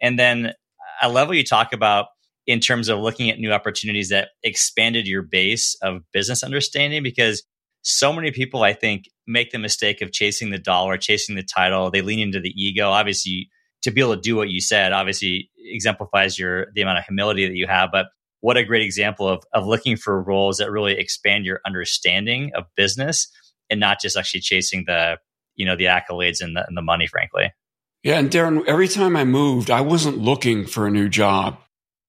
And 0.00 0.18
then 0.18 0.52
I 1.00 1.08
love 1.08 1.28
what 1.28 1.36
you 1.36 1.44
talk 1.44 1.72
about 1.72 2.06
in 2.46 2.60
terms 2.60 2.88
of 2.88 2.98
looking 2.98 3.30
at 3.30 3.38
new 3.38 3.52
opportunities 3.52 4.08
that 4.08 4.30
expanded 4.42 5.06
your 5.06 5.22
base 5.22 5.76
of 5.82 6.02
business 6.12 6.42
understanding 6.42 7.02
because 7.02 7.42
so 7.82 8.12
many 8.12 8.30
people 8.30 8.62
I 8.62 8.72
think 8.72 9.08
make 9.26 9.50
the 9.50 9.58
mistake 9.58 10.02
of 10.02 10.12
chasing 10.12 10.50
the 10.50 10.58
dollar, 10.58 10.96
chasing 10.96 11.34
the 11.34 11.42
title. 11.42 11.90
They 11.90 12.02
lean 12.02 12.20
into 12.20 12.40
the 12.40 12.50
ego. 12.50 12.90
Obviously, 12.90 13.50
to 13.82 13.90
be 13.90 14.00
able 14.00 14.14
to 14.14 14.20
do 14.20 14.36
what 14.36 14.48
you 14.48 14.60
said, 14.60 14.92
obviously 14.92 15.50
exemplifies 15.58 16.38
your 16.38 16.68
the 16.74 16.82
amount 16.82 16.98
of 16.98 17.04
humility 17.04 17.46
that 17.46 17.56
you 17.56 17.66
have. 17.66 17.90
But 17.92 18.06
what 18.40 18.56
a 18.56 18.64
great 18.64 18.82
example 18.82 19.28
of, 19.28 19.42
of 19.52 19.66
looking 19.66 19.96
for 19.96 20.22
roles 20.22 20.58
that 20.58 20.70
really 20.70 20.92
expand 20.92 21.44
your 21.44 21.60
understanding 21.66 22.52
of 22.54 22.64
business 22.76 23.28
and 23.70 23.80
not 23.80 24.00
just 24.00 24.16
actually 24.16 24.40
chasing 24.40 24.84
the 24.86 25.16
you 25.56 25.66
know 25.66 25.76
the 25.76 25.84
accolades 25.84 26.40
and 26.40 26.56
the, 26.56 26.64
and 26.66 26.76
the 26.76 26.82
money 26.82 27.06
frankly 27.06 27.50
yeah 28.02 28.18
and 28.18 28.30
darren 28.30 28.62
every 28.66 28.88
time 28.88 29.16
i 29.16 29.24
moved 29.24 29.70
i 29.70 29.80
wasn't 29.80 30.18
looking 30.18 30.66
for 30.66 30.86
a 30.86 30.90
new 30.90 31.08
job 31.08 31.58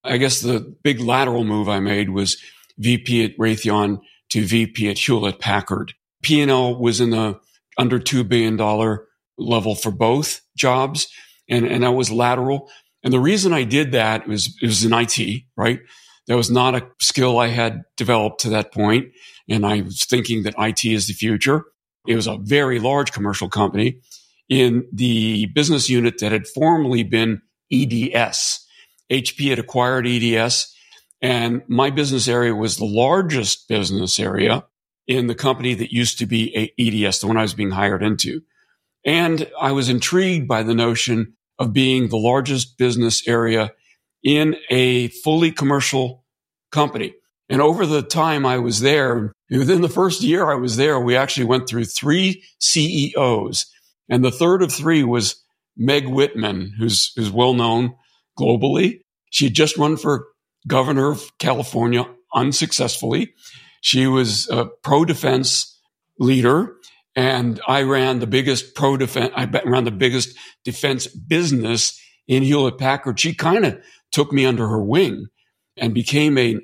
i 0.04 0.18
guess 0.18 0.42
the 0.42 0.76
big 0.84 1.00
lateral 1.00 1.44
move 1.44 1.70
i 1.70 1.80
made 1.80 2.10
was 2.10 2.38
vp 2.78 3.24
at 3.26 3.38
raytheon 3.38 4.00
to 4.30 4.46
vp 4.46 4.90
at 4.90 4.98
hewlett 4.98 5.40
packard 5.40 5.94
p&l 6.22 6.80
was 6.80 7.02
in 7.02 7.10
the 7.10 7.40
under 7.78 8.00
$2 8.00 8.28
billion 8.28 8.58
level 9.38 9.76
for 9.76 9.92
both 9.92 10.42
jobs 10.56 11.08
and, 11.50 11.66
and 11.66 11.84
that 11.84 11.92
was 11.92 12.12
lateral 12.12 12.70
and 13.04 13.14
the 13.14 13.20
reason 13.20 13.54
I 13.54 13.66
did 13.66 13.92
that 13.92 14.28
was 14.28 14.56
it 14.62 14.66
was 14.66 14.86
in 14.86 14.94
IT, 14.94 15.44
right? 15.58 15.82
That 16.28 16.38
was 16.38 16.50
not 16.50 16.76
a 16.76 16.88
skill 17.02 17.38
I 17.38 17.48
had 17.48 17.84
developed 17.98 18.42
to 18.42 18.50
that 18.52 18.74
point, 18.74 19.08
And 19.50 19.66
I 19.66 19.82
was 19.82 20.06
thinking 20.06 20.44
that 20.44 20.56
IT 20.58 20.86
is 20.86 21.08
the 21.08 21.14
future. 21.14 21.66
It 22.08 22.16
was 22.16 22.28
a 22.28 22.38
very 22.38 22.80
large 22.80 23.12
commercial 23.12 23.50
company 23.50 24.00
in 24.48 24.88
the 24.94 25.48
business 25.48 25.90
unit 25.90 26.20
that 26.20 26.32
had 26.32 26.48
formerly 26.48 27.04
been 27.04 27.42
EDS. 27.72 28.66
HP 29.12 29.50
had 29.50 29.60
acquired 29.60 30.08
EDS 30.08 30.74
and 31.24 31.62
my 31.70 31.90
business 31.90 32.28
area 32.28 32.54
was 32.54 32.76
the 32.76 32.86
largest 32.86 33.70
business 33.70 34.20
area 34.20 34.66
in 35.08 35.28
the 35.28 35.36
company 35.36 35.74
that 35.74 35.94
used 35.94 36.20
to 36.20 36.26
be 36.26 36.74
EDS, 36.78 37.20
the 37.20 37.28
one 37.28 37.38
I 37.38 37.44
was 37.44 37.54
being 37.54 37.72
hired 37.72 38.04
into. 38.04 38.42
And 39.06 39.50
I 39.60 39.72
was 39.72 39.88
intrigued 39.88 40.50
by 40.50 40.64
the 40.64 40.76
notion 40.76 41.36
of 41.58 41.72
being 41.72 42.10
the 42.10 42.18
largest 42.18 42.78
business 42.78 43.26
area 43.26 43.72
in 44.22 44.58
a 44.70 45.08
fully 45.08 45.52
commercial 45.52 46.26
company. 46.74 47.14
And 47.48 47.62
over 47.62 47.86
the 47.86 48.02
time 48.02 48.46
I 48.46 48.58
was 48.58 48.82
there, 48.82 49.32
within 49.50 49.82
the 49.82 49.90
first 49.90 50.24
year 50.24 50.52
I 50.52 50.56
was 50.56 50.76
there, 50.76 51.00
we 51.00 51.16
actually 51.16 51.46
went 51.46 51.70
through 51.70 51.86
three 51.86 52.44
CEOs. 52.60 53.66
And 54.10 54.26
the 54.26 54.32
third 54.32 54.62
of 54.62 54.74
three 54.74 55.06
was 55.06 55.42
Meg 55.78 56.06
Whitman, 56.06 56.74
who's, 56.78 57.14
who's 57.16 57.32
well 57.32 57.54
known 57.54 57.96
globally. 58.40 59.02
She 59.30 59.46
had 59.46 59.54
just 59.54 59.78
run 59.78 59.98
for 59.98 60.28
governor 60.68 61.12
of 61.12 61.32
California 61.40 62.06
unsuccessfully. 62.34 63.34
She 63.82 64.08
was 64.08 64.50
a 64.50 64.66
pro 64.82 65.06
defense 65.06 65.80
leader. 66.20 66.76
And 67.16 67.62
I 67.68 67.84
ran 67.84 68.20
the 68.20 68.28
biggest 68.28 68.74
pro 68.74 68.98
defense, 68.98 69.32
I 69.36 69.46
ran 69.66 69.84
the 69.84 69.92
biggest 69.92 70.36
defense 70.64 71.06
business 71.08 72.00
in 72.28 72.42
Hewlett 72.42 72.80
Packard. 72.80 73.20
She 73.20 73.36
kind 73.36 73.66
of 73.66 73.80
took 74.12 74.32
me 74.32 74.46
under 74.46 74.68
her 74.68 74.84
wing 74.84 75.28
and 75.78 75.94
became 75.94 76.38
a 76.38 76.60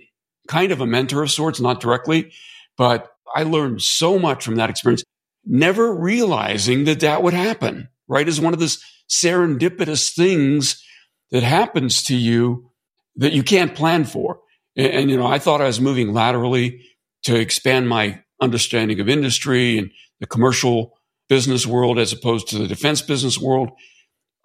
kind 0.47 0.71
of 0.71 0.81
a 0.81 0.87
mentor 0.87 1.21
of 1.21 1.29
sorts, 1.29 1.59
not 1.59 1.79
directly, 1.79 2.31
but 2.77 3.11
I 3.35 3.43
learned 3.43 3.81
so 3.81 4.17
much 4.17 4.43
from 4.43 4.55
that 4.55 4.71
experience, 4.71 5.03
never 5.45 5.93
realizing 5.93 6.85
that 6.85 7.01
that 7.01 7.21
would 7.21 7.33
happen, 7.33 7.89
right? 8.07 8.27
As 8.27 8.41
one 8.41 8.53
of 8.53 8.59
those 8.59 8.83
serendipitous 9.07 10.15
things 10.15 10.83
that 11.31 11.43
happens 11.43 12.03
to 12.03 12.15
you 12.15 12.71
that 13.15 13.33
you 13.33 13.43
can't 13.43 13.75
plan 13.75 14.05
for. 14.05 14.39
And, 14.75 14.87
and, 14.87 15.11
you 15.11 15.17
know, 15.17 15.27
I 15.27 15.39
thought 15.39 15.61
I 15.61 15.67
was 15.67 15.81
moving 15.81 16.13
laterally 16.13 16.85
to 17.23 17.35
expand 17.35 17.89
my 17.89 18.21
understanding 18.41 18.99
of 18.99 19.09
industry 19.09 19.77
and 19.77 19.91
the 20.19 20.27
commercial 20.27 20.97
business 21.27 21.67
world 21.67 21.99
as 21.99 22.13
opposed 22.13 22.47
to 22.49 22.57
the 22.57 22.67
defense 22.67 23.01
business 23.01 23.37
world. 23.37 23.69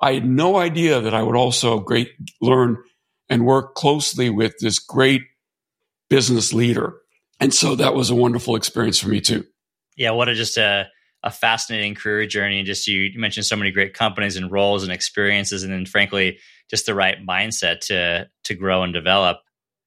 I 0.01 0.15
had 0.15 0.27
no 0.27 0.57
idea 0.57 1.01
that 1.01 1.15
I 1.15 1.23
would 1.23 1.37
also 1.37 1.79
great 1.79 2.11
learn 2.41 2.77
and 3.29 3.47
work 3.47 3.75
closely 3.75 4.29
with 4.29 4.55
this 4.61 4.79
great 4.79 5.23
business 6.11 6.53
leader. 6.53 6.95
And 7.41 7.55
so 7.55 7.75
that 7.77 7.95
was 7.95 8.11
a 8.11 8.15
wonderful 8.15 8.57
experience 8.57 8.99
for 8.99 9.09
me 9.09 9.21
too. 9.21 9.45
Yeah, 9.97 10.11
what 10.11 10.29
a 10.29 10.35
just 10.35 10.59
a, 10.59 10.89
a 11.23 11.31
fascinating 11.31 11.95
career 11.95 12.27
journey. 12.27 12.59
And 12.59 12.67
just 12.67 12.87
you, 12.87 13.01
you 13.01 13.19
mentioned 13.19 13.47
so 13.47 13.57
many 13.57 13.71
great 13.71 13.95
companies 13.95 14.37
and 14.37 14.51
roles 14.51 14.83
and 14.83 14.93
experiences, 14.93 15.63
and 15.63 15.73
then 15.73 15.87
frankly, 15.87 16.39
just 16.71 16.87
the 16.87 16.95
right 16.95 17.19
mindset 17.27 17.81
to 17.81 18.29
to 18.45 18.55
grow 18.55 18.83
and 18.83 18.93
develop. 18.93 19.39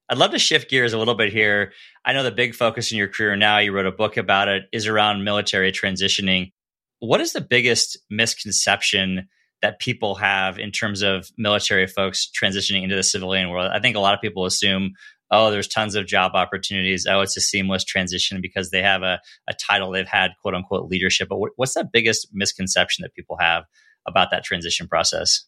I'd 0.09 0.17
love 0.17 0.31
to 0.31 0.39
shift 0.39 0.69
gears 0.69 0.93
a 0.93 0.97
little 0.97 1.15
bit 1.15 1.33
here. 1.33 1.73
I 2.05 2.13
know 2.13 2.23
the 2.23 2.31
big 2.31 2.55
focus 2.55 2.91
in 2.91 2.97
your 2.97 3.09
career 3.09 3.35
now, 3.35 3.57
you 3.57 3.73
wrote 3.73 3.85
a 3.85 3.91
book 3.91 4.15
about 4.15 4.47
it, 4.47 4.63
is 4.71 4.87
around 4.87 5.25
military 5.25 5.71
transitioning. 5.71 6.53
What 6.99 7.19
is 7.19 7.33
the 7.33 7.41
biggest 7.41 7.97
misconception 8.09 9.27
that 9.61 9.79
people 9.79 10.15
have 10.15 10.59
in 10.59 10.71
terms 10.71 11.01
of 11.01 11.29
military 11.37 11.87
folks 11.87 12.29
transitioning 12.41 12.83
into 12.83 12.95
the 12.95 13.03
civilian 13.03 13.49
world? 13.49 13.69
I 13.73 13.79
think 13.79 13.97
a 13.97 13.99
lot 13.99 14.13
of 14.13 14.21
people 14.21 14.45
assume, 14.45 14.93
oh, 15.29 15.51
there's 15.51 15.67
tons 15.67 15.95
of 15.95 16.07
job 16.07 16.31
opportunities. 16.35 17.05
Oh, 17.05 17.19
it's 17.19 17.35
a 17.35 17.41
seamless 17.41 17.83
transition 17.83 18.39
because 18.41 18.69
they 18.69 18.81
have 18.81 19.03
a, 19.03 19.19
a 19.49 19.53
title 19.53 19.91
they've 19.91 20.07
had, 20.07 20.31
quote 20.41 20.55
unquote, 20.55 20.89
leadership. 20.89 21.27
But 21.27 21.39
what's 21.57 21.73
the 21.73 21.87
biggest 21.91 22.29
misconception 22.31 23.03
that 23.03 23.13
people 23.13 23.37
have 23.41 23.65
about 24.07 24.31
that 24.31 24.45
transition 24.45 24.87
process? 24.87 25.45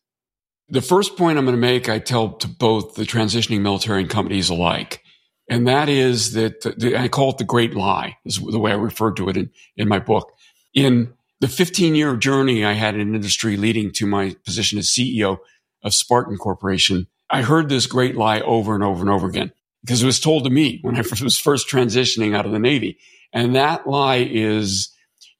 The 0.70 0.82
first 0.82 1.18
point 1.18 1.38
I'm 1.38 1.46
going 1.46 1.56
to 1.56 1.62
make, 1.62 1.90
I 1.90 2.00
tell 2.00 2.34
to 2.34 2.48
both 2.48 2.96
the 2.96 3.04
transitioning 3.04 3.62
military 3.62 4.02
and 4.02 4.10
companies 4.10 4.50
alike. 4.50 5.02
And 5.50 5.68
that 5.68 5.90
is 5.90 6.34
that 6.34 6.62
the, 6.62 6.96
I 6.96 7.08
call 7.08 7.32
it 7.32 7.40
the 7.40 7.44
great 7.44 7.74
lie, 7.74 8.18
is 8.24 8.38
the 8.38 8.60
way 8.60 8.72
I 8.72 8.76
refer 8.76 9.12
to 9.14 9.30
it 9.30 9.38
in, 9.38 9.50
in 9.76 9.88
my 9.88 9.98
book. 9.98 10.32
In 10.76 11.14
the 11.40 11.48
15 11.48 11.96
year 11.96 12.16
journey 12.16 12.64
I 12.64 12.74
had 12.74 12.96
in 12.96 13.16
industry 13.16 13.58
leading 13.58 13.92
to 13.94 14.06
my 14.06 14.36
position 14.46 14.78
as 14.78 14.88
CEO 14.88 15.40
of 15.84 15.94
Sparton 15.94 16.38
Corporation, 16.38 17.08
I 17.32 17.42
heard 17.42 17.70
this 17.70 17.88
great 17.88 18.16
lie 18.16 18.42
over 18.42 18.76
and 18.76 18.84
over 18.84 19.02
and 19.02 19.10
over 19.10 19.28
again 19.28 19.52
because 19.82 20.04
it 20.04 20.06
was 20.06 20.20
told 20.20 20.44
to 20.44 20.50
me 20.50 20.80
when 20.84 20.96
I 20.96 21.00
was 21.24 21.40
first 21.40 21.68
transitioning 21.68 22.36
out 22.36 22.46
of 22.46 22.52
the 22.52 22.60
Navy. 22.60 22.98
And 23.34 23.56
that 23.56 23.88
lie 23.88 24.28
is 24.30 24.90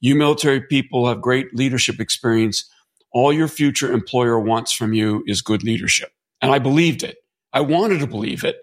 you 0.00 0.14
military 0.14 0.62
people 0.62 1.06
have 1.06 1.20
great 1.20 1.54
leadership 1.54 2.00
experience 2.00 2.68
all 3.12 3.32
your 3.32 3.48
future 3.48 3.92
employer 3.92 4.38
wants 4.38 4.72
from 4.72 4.92
you 4.92 5.24
is 5.26 5.42
good 5.42 5.62
leadership. 5.62 6.10
And 6.40 6.52
I 6.52 6.58
believed 6.58 7.02
it. 7.02 7.18
I 7.52 7.60
wanted 7.60 8.00
to 8.00 8.06
believe 8.06 8.44
it 8.44 8.56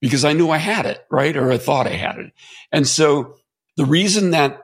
because 0.00 0.24
I 0.24 0.32
knew 0.32 0.50
I 0.50 0.58
had 0.58 0.86
it, 0.86 1.04
right? 1.10 1.36
Or 1.36 1.52
I 1.52 1.58
thought 1.58 1.86
I 1.86 1.90
had 1.90 2.18
it. 2.18 2.32
And 2.70 2.86
so 2.86 3.36
the 3.76 3.84
reason 3.84 4.30
that 4.30 4.62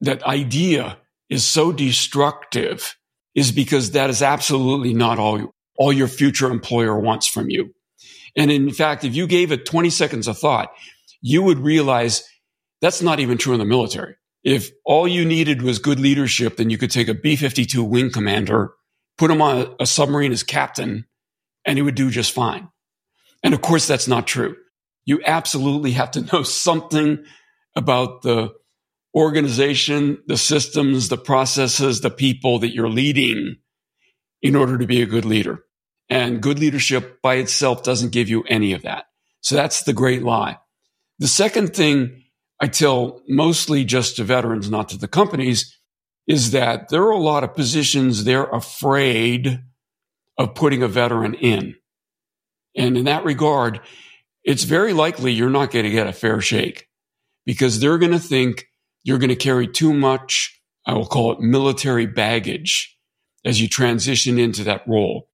that 0.00 0.22
idea 0.24 0.98
is 1.28 1.44
so 1.44 1.72
destructive 1.72 2.96
is 3.34 3.52
because 3.52 3.92
that 3.92 4.10
is 4.10 4.22
absolutely 4.22 4.94
not 4.94 5.18
all, 5.18 5.54
all 5.76 5.92
your 5.92 6.08
future 6.08 6.50
employer 6.50 6.98
wants 6.98 7.26
from 7.26 7.50
you. 7.50 7.74
And 8.36 8.50
in 8.50 8.70
fact, 8.70 9.04
if 9.04 9.14
you 9.14 9.26
gave 9.26 9.50
it 9.50 9.66
20 9.66 9.90
seconds 9.90 10.28
of 10.28 10.38
thought, 10.38 10.70
you 11.20 11.42
would 11.42 11.58
realize 11.58 12.24
that's 12.80 13.02
not 13.02 13.20
even 13.20 13.38
true 13.38 13.54
in 13.54 13.58
the 13.58 13.64
military. 13.64 14.16
If 14.46 14.70
all 14.84 15.08
you 15.08 15.24
needed 15.24 15.60
was 15.60 15.80
good 15.80 15.98
leadership, 15.98 16.56
then 16.56 16.70
you 16.70 16.78
could 16.78 16.92
take 16.92 17.08
a 17.08 17.14
B 17.14 17.34
52 17.34 17.82
wing 17.82 18.12
commander, 18.12 18.74
put 19.18 19.28
him 19.28 19.42
on 19.42 19.58
a, 19.58 19.82
a 19.82 19.86
submarine 19.86 20.30
as 20.30 20.44
captain, 20.44 21.04
and 21.64 21.76
he 21.76 21.82
would 21.82 21.96
do 21.96 22.10
just 22.10 22.30
fine. 22.30 22.68
And 23.42 23.54
of 23.54 23.60
course, 23.60 23.88
that's 23.88 24.06
not 24.06 24.28
true. 24.28 24.54
You 25.04 25.20
absolutely 25.26 25.90
have 25.92 26.12
to 26.12 26.20
know 26.32 26.44
something 26.44 27.24
about 27.74 28.22
the 28.22 28.54
organization, 29.16 30.22
the 30.28 30.36
systems, 30.36 31.08
the 31.08 31.18
processes, 31.18 32.00
the 32.00 32.10
people 32.10 32.60
that 32.60 32.72
you're 32.72 32.88
leading 32.88 33.56
in 34.42 34.54
order 34.54 34.78
to 34.78 34.86
be 34.86 35.02
a 35.02 35.06
good 35.06 35.24
leader. 35.24 35.64
And 36.08 36.40
good 36.40 36.60
leadership 36.60 37.20
by 37.20 37.34
itself 37.36 37.82
doesn't 37.82 38.12
give 38.12 38.28
you 38.28 38.44
any 38.44 38.74
of 38.74 38.82
that. 38.82 39.06
So 39.40 39.56
that's 39.56 39.82
the 39.82 39.92
great 39.92 40.22
lie. 40.22 40.58
The 41.18 41.26
second 41.26 41.74
thing 41.74 42.22
I 42.60 42.68
tell 42.68 43.22
mostly 43.28 43.84
just 43.84 44.16
to 44.16 44.24
veterans, 44.24 44.70
not 44.70 44.88
to 44.90 44.98
the 44.98 45.08
companies, 45.08 45.78
is 46.26 46.52
that 46.52 46.88
there 46.88 47.02
are 47.02 47.10
a 47.10 47.18
lot 47.18 47.44
of 47.44 47.54
positions 47.54 48.24
they're 48.24 48.44
afraid 48.44 49.62
of 50.38 50.54
putting 50.54 50.82
a 50.82 50.88
veteran 50.88 51.34
in. 51.34 51.76
And 52.76 52.96
in 52.96 53.04
that 53.04 53.24
regard, 53.24 53.80
it's 54.44 54.64
very 54.64 54.92
likely 54.92 55.32
you're 55.32 55.50
not 55.50 55.70
going 55.70 55.84
to 55.84 55.90
get 55.90 56.06
a 56.06 56.12
fair 56.12 56.40
shake 56.40 56.88
because 57.44 57.80
they're 57.80 57.98
going 57.98 58.12
to 58.12 58.18
think 58.18 58.66
you're 59.02 59.18
going 59.18 59.30
to 59.30 59.36
carry 59.36 59.68
too 59.68 59.92
much, 59.94 60.60
I 60.84 60.94
will 60.94 61.06
call 61.06 61.32
it 61.32 61.40
military 61.40 62.06
baggage 62.06 62.96
as 63.44 63.60
you 63.60 63.68
transition 63.68 64.38
into 64.38 64.64
that 64.64 64.82
role. 64.86 65.28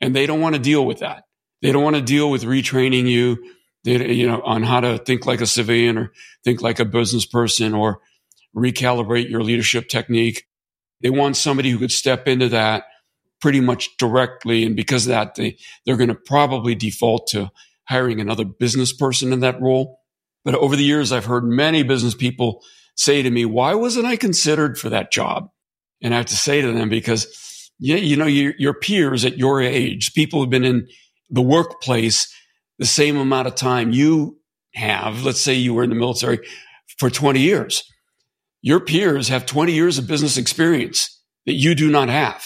And 0.00 0.14
they 0.14 0.26
don't 0.26 0.40
want 0.40 0.54
to 0.54 0.60
deal 0.60 0.84
with 0.86 1.00
that. 1.00 1.24
They 1.60 1.72
don't 1.72 1.82
want 1.82 1.96
to 1.96 2.02
deal 2.02 2.30
with 2.30 2.44
retraining 2.44 3.08
you 3.08 3.36
you 3.88 4.26
know, 4.26 4.40
on 4.42 4.62
how 4.62 4.80
to 4.80 4.98
think 4.98 5.26
like 5.26 5.40
a 5.40 5.46
civilian 5.46 5.98
or 5.98 6.12
think 6.44 6.62
like 6.62 6.80
a 6.80 6.84
business 6.84 7.26
person 7.26 7.74
or 7.74 8.00
recalibrate 8.56 9.28
your 9.28 9.42
leadership 9.42 9.88
technique. 9.88 10.46
They 11.00 11.10
want 11.10 11.36
somebody 11.36 11.70
who 11.70 11.78
could 11.78 11.92
step 11.92 12.26
into 12.26 12.48
that 12.50 12.84
pretty 13.40 13.60
much 13.60 13.96
directly. 13.98 14.64
And 14.64 14.74
because 14.74 15.06
of 15.06 15.10
that, 15.10 15.36
they, 15.36 15.58
they're 15.86 15.96
going 15.96 16.08
to 16.08 16.14
probably 16.14 16.74
default 16.74 17.28
to 17.28 17.50
hiring 17.84 18.20
another 18.20 18.44
business 18.44 18.92
person 18.92 19.32
in 19.32 19.40
that 19.40 19.60
role. 19.60 20.00
But 20.44 20.54
over 20.54 20.76
the 20.76 20.84
years, 20.84 21.12
I've 21.12 21.24
heard 21.24 21.44
many 21.44 21.82
business 21.82 22.14
people 22.14 22.62
say 22.96 23.22
to 23.22 23.30
me, 23.30 23.44
why 23.44 23.74
wasn't 23.74 24.06
I 24.06 24.16
considered 24.16 24.78
for 24.78 24.88
that 24.90 25.12
job? 25.12 25.50
And 26.02 26.12
I 26.12 26.18
have 26.18 26.26
to 26.26 26.36
say 26.36 26.60
to 26.60 26.72
them, 26.72 26.88
because 26.88 27.70
yeah, 27.78 27.96
you 27.96 28.16
know, 28.16 28.26
your, 28.26 28.54
your 28.58 28.74
peers 28.74 29.24
at 29.24 29.38
your 29.38 29.60
age, 29.62 30.14
people 30.14 30.40
who've 30.40 30.50
been 30.50 30.64
in 30.64 30.88
the 31.30 31.42
workplace 31.42 32.32
the 32.78 32.86
same 32.86 33.16
amount 33.16 33.48
of 33.48 33.54
time 33.54 33.92
you 33.92 34.38
have. 34.74 35.24
Let's 35.24 35.40
say 35.40 35.54
you 35.54 35.74
were 35.74 35.82
in 35.82 35.90
the 35.90 35.96
military 35.96 36.40
for 36.98 37.10
20 37.10 37.40
years. 37.40 37.84
Your 38.62 38.80
peers 38.80 39.28
have 39.28 39.46
20 39.46 39.72
years 39.72 39.98
of 39.98 40.06
business 40.06 40.36
experience 40.36 41.20
that 41.46 41.54
you 41.54 41.74
do 41.74 41.90
not 41.90 42.08
have. 42.08 42.44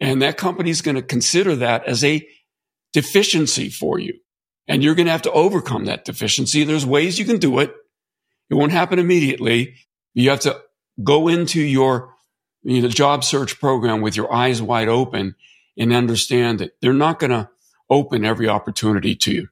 And 0.00 0.22
that 0.22 0.36
company 0.36 0.70
is 0.70 0.82
going 0.82 0.94
to 0.94 1.02
consider 1.02 1.56
that 1.56 1.86
as 1.86 2.02
a 2.04 2.26
deficiency 2.92 3.68
for 3.68 3.98
you. 3.98 4.14
And 4.66 4.82
you're 4.82 4.94
going 4.94 5.06
to 5.06 5.12
have 5.12 5.22
to 5.22 5.32
overcome 5.32 5.86
that 5.86 6.04
deficiency. 6.04 6.64
There's 6.64 6.86
ways 6.86 7.18
you 7.18 7.24
can 7.24 7.38
do 7.38 7.58
it. 7.58 7.74
It 8.48 8.54
won't 8.54 8.72
happen 8.72 8.98
immediately. 8.98 9.74
You 10.14 10.30
have 10.30 10.40
to 10.40 10.60
go 11.02 11.28
into 11.28 11.60
your 11.60 12.14
you 12.62 12.82
know, 12.82 12.88
job 12.88 13.24
search 13.24 13.58
program 13.58 14.00
with 14.00 14.16
your 14.16 14.32
eyes 14.32 14.62
wide 14.62 14.88
open 14.88 15.34
and 15.76 15.92
understand 15.92 16.60
that 16.60 16.72
they're 16.80 16.92
not 16.92 17.18
going 17.18 17.30
to 17.30 17.48
open 17.88 18.24
every 18.24 18.48
opportunity 18.48 19.16
to 19.16 19.32
you 19.32 19.48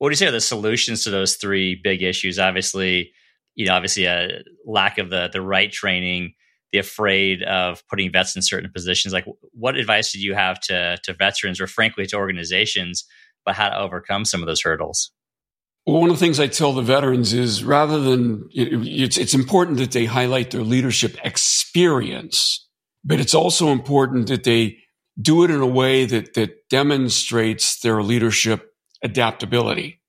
what 0.00 0.08
do 0.08 0.12
you 0.12 0.16
say 0.16 0.28
are 0.28 0.32
the 0.32 0.40
solutions 0.40 1.04
to 1.04 1.10
those 1.10 1.36
three 1.36 1.74
big 1.74 2.02
issues? 2.02 2.38
Obviously, 2.38 3.12
you 3.54 3.66
know, 3.66 3.74
obviously 3.74 4.06
a 4.06 4.40
lack 4.64 4.96
of 4.96 5.10
the 5.10 5.28
the 5.30 5.42
right 5.42 5.70
training, 5.70 6.32
the 6.72 6.78
afraid 6.78 7.42
of 7.42 7.86
putting 7.86 8.10
vets 8.10 8.34
in 8.34 8.40
certain 8.40 8.70
positions. 8.72 9.12
Like, 9.12 9.26
what 9.52 9.76
advice 9.76 10.10
did 10.10 10.22
you 10.22 10.34
have 10.34 10.58
to 10.62 10.96
to 11.04 11.12
veterans, 11.12 11.60
or 11.60 11.66
frankly 11.66 12.06
to 12.06 12.16
organizations, 12.16 13.04
about 13.44 13.56
how 13.56 13.68
to 13.68 13.78
overcome 13.78 14.24
some 14.24 14.40
of 14.40 14.46
those 14.46 14.62
hurdles? 14.62 15.12
Well, 15.84 16.00
one 16.00 16.08
of 16.08 16.16
the 16.16 16.24
things 16.24 16.40
I 16.40 16.46
tell 16.46 16.72
the 16.72 16.80
veterans 16.80 17.34
is 17.34 17.62
rather 17.62 18.00
than 18.00 18.48
it's 18.54 19.18
it's 19.18 19.34
important 19.34 19.76
that 19.78 19.92
they 19.92 20.06
highlight 20.06 20.50
their 20.50 20.62
leadership 20.62 21.18
experience, 21.22 22.66
but 23.04 23.20
it's 23.20 23.34
also 23.34 23.68
important 23.68 24.28
that 24.28 24.44
they 24.44 24.78
do 25.20 25.44
it 25.44 25.50
in 25.50 25.60
a 25.60 25.66
way 25.66 26.06
that 26.06 26.32
that 26.34 26.70
demonstrates 26.70 27.80
their 27.80 28.02
leadership 28.02 28.69
adaptability 29.02 30.00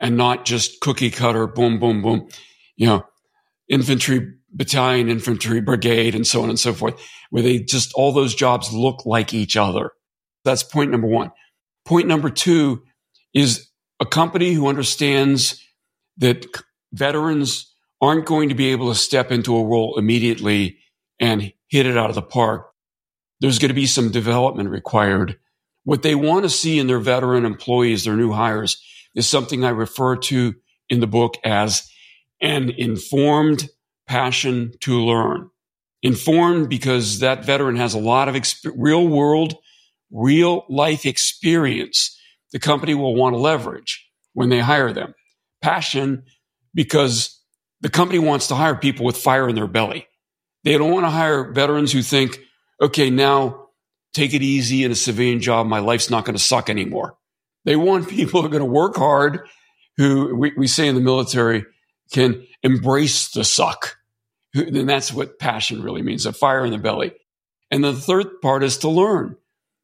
and 0.00 0.16
not 0.16 0.44
just 0.44 0.80
cookie 0.80 1.10
cutter, 1.10 1.46
boom, 1.46 1.78
boom, 1.78 2.02
boom, 2.02 2.28
you 2.76 2.86
know, 2.86 3.04
infantry 3.68 4.34
battalion, 4.52 5.08
infantry 5.08 5.60
brigade, 5.60 6.14
and 6.14 6.26
so 6.26 6.42
on 6.42 6.48
and 6.48 6.58
so 6.58 6.72
forth, 6.72 7.00
where 7.30 7.42
they 7.42 7.58
just 7.58 7.92
all 7.94 8.12
those 8.12 8.34
jobs 8.34 8.72
look 8.72 9.06
like 9.06 9.34
each 9.34 9.56
other. 9.56 9.90
That's 10.44 10.62
point 10.62 10.90
number 10.90 11.08
one. 11.08 11.32
Point 11.84 12.08
number 12.08 12.30
two 12.30 12.82
is 13.34 13.68
a 14.00 14.06
company 14.06 14.52
who 14.52 14.68
understands 14.68 15.62
that 16.18 16.46
veterans 16.92 17.72
aren't 18.00 18.26
going 18.26 18.48
to 18.48 18.54
be 18.54 18.68
able 18.68 18.88
to 18.88 18.98
step 18.98 19.30
into 19.30 19.56
a 19.56 19.64
role 19.64 19.98
immediately 19.98 20.78
and 21.18 21.52
hit 21.68 21.86
it 21.86 21.96
out 21.96 22.10
of 22.10 22.14
the 22.14 22.22
park. 22.22 22.68
There's 23.40 23.58
going 23.58 23.68
to 23.70 23.74
be 23.74 23.86
some 23.86 24.10
development 24.10 24.70
required 24.70 25.38
what 25.86 26.02
they 26.02 26.16
want 26.16 26.42
to 26.42 26.50
see 26.50 26.80
in 26.80 26.88
their 26.88 26.98
veteran 26.98 27.44
employees, 27.44 28.02
their 28.02 28.16
new 28.16 28.32
hires, 28.32 28.82
is 29.14 29.28
something 29.28 29.64
I 29.64 29.68
refer 29.68 30.16
to 30.16 30.56
in 30.88 30.98
the 30.98 31.06
book 31.06 31.36
as 31.44 31.88
an 32.40 32.70
informed 32.70 33.68
passion 34.08 34.72
to 34.80 35.00
learn. 35.00 35.48
Informed 36.02 36.68
because 36.68 37.20
that 37.20 37.44
veteran 37.44 37.76
has 37.76 37.94
a 37.94 38.00
lot 38.00 38.28
of 38.28 38.34
exp- 38.34 38.72
real 38.76 39.06
world, 39.06 39.54
real 40.10 40.64
life 40.68 41.06
experience 41.06 42.18
the 42.50 42.58
company 42.58 42.94
will 42.94 43.14
want 43.14 43.34
to 43.34 43.38
leverage 43.38 44.10
when 44.32 44.48
they 44.48 44.58
hire 44.58 44.92
them. 44.92 45.14
Passion 45.62 46.24
because 46.74 47.40
the 47.80 47.90
company 47.90 48.18
wants 48.18 48.48
to 48.48 48.56
hire 48.56 48.74
people 48.74 49.06
with 49.06 49.16
fire 49.16 49.48
in 49.48 49.54
their 49.54 49.68
belly. 49.68 50.08
They 50.64 50.76
don't 50.76 50.90
want 50.90 51.06
to 51.06 51.10
hire 51.10 51.52
veterans 51.52 51.92
who 51.92 52.02
think, 52.02 52.40
okay, 52.80 53.08
now 53.08 53.65
take 54.16 54.34
it 54.34 54.42
easy 54.42 54.82
in 54.82 54.90
a 54.90 54.96
civilian 54.96 55.40
job. 55.40 55.66
My 55.66 55.80
life's 55.80 56.10
not 56.10 56.24
going 56.24 56.36
to 56.36 56.42
suck 56.42 56.70
anymore. 56.70 57.16
They 57.64 57.76
want 57.76 58.08
people 58.10 58.40
who 58.40 58.46
are 58.46 58.50
going 58.50 58.60
to 58.60 58.66
work 58.66 58.96
hard, 58.96 59.40
who 59.96 60.34
we, 60.34 60.52
we 60.56 60.66
say 60.66 60.88
in 60.88 60.94
the 60.94 61.00
military 61.00 61.64
can 62.12 62.46
embrace 62.62 63.30
the 63.30 63.44
suck. 63.44 63.96
And 64.54 64.88
that's 64.88 65.12
what 65.12 65.38
passion 65.38 65.82
really 65.82 66.02
means 66.02 66.24
a 66.24 66.32
fire 66.32 66.64
in 66.64 66.70
the 66.70 66.78
belly. 66.78 67.12
And 67.70 67.84
the 67.84 67.92
third 67.92 68.40
part 68.40 68.62
is 68.62 68.78
to 68.78 68.88
learn. 68.88 69.36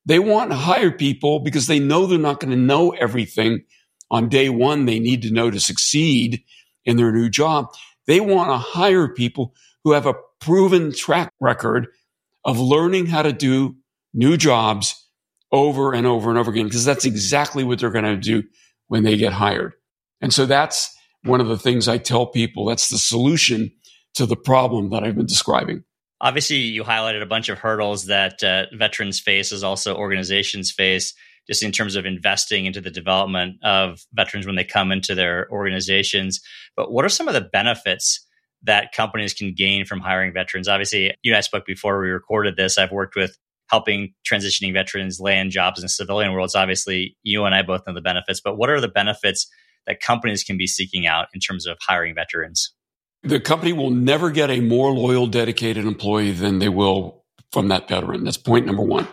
They 0.07 0.19
want 0.19 0.51
to 0.51 0.57
hire 0.57 0.91
people 0.91 1.41
because 1.41 1.67
they 1.67 1.79
know 1.79 2.07
they're 2.07 2.19
not 2.19 2.41
going 2.41 2.53
to 2.53 2.57
know 2.57 2.91
everything 2.91 3.65
on 4.11 4.29
day 4.29 4.49
one 4.49 4.87
they 4.87 4.99
need 4.99 5.23
to 5.23 5.33
know 5.33 5.51
to 5.51 5.61
succeed 5.61 6.43
in 6.85 6.97
their 6.97 7.13
new 7.13 7.29
job. 7.29 7.67
They 8.07 8.21
want 8.21 8.51
to 8.51 8.57
hire 8.57 9.09
people 9.09 9.55
who 9.85 9.93
have 9.93 10.07
a 10.07 10.15
proven 10.41 10.93
track 10.93 11.33
record 11.41 11.89
of 12.45 12.59
learning 12.59 13.07
how 13.07 13.23
to 13.23 13.33
do 13.33 13.77
new 14.15 14.37
jobs 14.37 14.95
over 15.51 15.93
and 15.93 16.07
over 16.07 16.31
and 16.31 16.39
over 16.39 16.51
again, 16.51 16.67
because 16.67 16.85
that's 16.85 17.05
exactly 17.05 17.65
what 17.65 17.79
they're 17.79 17.91
going 17.91 18.05
to 18.05 18.17
do 18.17 18.43
when 18.89 19.03
they 19.03 19.17
get 19.17 19.33
hired. 19.33 19.75
And 20.21 20.33
so 20.33 20.47
that's 20.47 20.95
one 21.25 21.41
of 21.41 21.49
the 21.49 21.59
things 21.59 21.89
I 21.89 21.99
tell 21.99 22.27
people. 22.27 22.67
That's 22.67 22.89
the 22.89 22.99
solution 22.99 23.71
to 24.15 24.27
the 24.27 24.37
problem 24.37 24.91
that 24.91 25.05
I've 25.05 25.17
been 25.17 25.27
describing. 25.27 25.85
Obviously, 26.21 26.57
you 26.57 26.85
highlighted 26.85 27.23
a 27.23 27.27
bunch 27.27 27.49
of 27.49 27.59
hurdles 27.59 28.07
that 28.07 28.43
uh, 28.45 28.67
veterans 28.73 29.19
face, 29.19 29.53
as 29.53 29.65
also 29.65 29.97
organizations 29.97 30.71
face, 30.71 31.15
just 31.49 31.63
in 31.63 31.73
terms 31.73 31.97
of 31.97 32.07
investing 32.07 32.67
into 32.67 32.81
the 32.81 32.91
development 32.91 33.57
of 33.65 34.01
veterans 34.13 34.47
when 34.47 34.55
they 34.55 34.65
come 34.65 34.93
into 34.93 35.15
their 35.15 35.51
organizations. 35.51 36.41
But 36.77 36.93
what 36.93 37.05
are 37.05 37.09
some 37.09 37.27
of 37.27 37.35
the 37.35 37.41
benefits 37.41 38.25
that 38.63 38.93
companies 38.93 39.35
can 39.35 39.53
gain 39.55 39.85
from 39.85 40.01
hiring 40.01 40.33
veterans? 40.33 40.69
Obviously, 40.69 41.15
you 41.23 41.33
and 41.33 41.37
I 41.37 41.41
spoke 41.41 41.67
before 41.67 42.01
we 42.01 42.11
recorded 42.11 42.57
this. 42.57 42.79
I've 42.79 42.93
worked 42.93 43.17
with 43.17 43.37
helping 43.73 44.13
transitioning 44.31 44.73
veterans 44.73 45.19
land 45.19 45.51
jobs 45.51 45.81
in 45.81 45.85
the 45.85 45.89
civilian 45.89 46.33
worlds. 46.33 46.55
Obviously, 46.55 47.17
you 47.23 47.45
and 47.45 47.55
I 47.55 47.63
both 47.63 47.81
know 47.87 47.95
the 47.95 48.03
benefits, 48.03 48.41
but 48.41 48.57
what 48.57 48.69
are 48.69 48.81
the 48.81 48.87
benefits 48.87 49.49
that 49.87 50.01
companies 50.01 50.45
can 50.45 50.59
be 50.59 50.67
seeking 50.67 51.07
out 51.07 51.27
in 51.35 51.41
terms 51.41 51.67
of 51.67 51.79
hiring 51.81 52.15
veterans? 52.15 52.73
The 53.23 53.41
company 53.41 53.73
will 53.73 53.91
never 53.91 54.31
get 54.31 54.51
a 54.51 54.61
more 54.61 54.93
loyal, 54.93 55.27
dedicated 55.27 55.87
employee 55.87 56.33
than 56.33 56.59
they 56.59 56.69
will 56.69 57.25
from 57.51 57.69
that 57.69 57.89
veteran. 57.89 58.25
That's 58.25 58.37
point 58.37 58.67
number 58.67 58.83
one. 58.83 59.09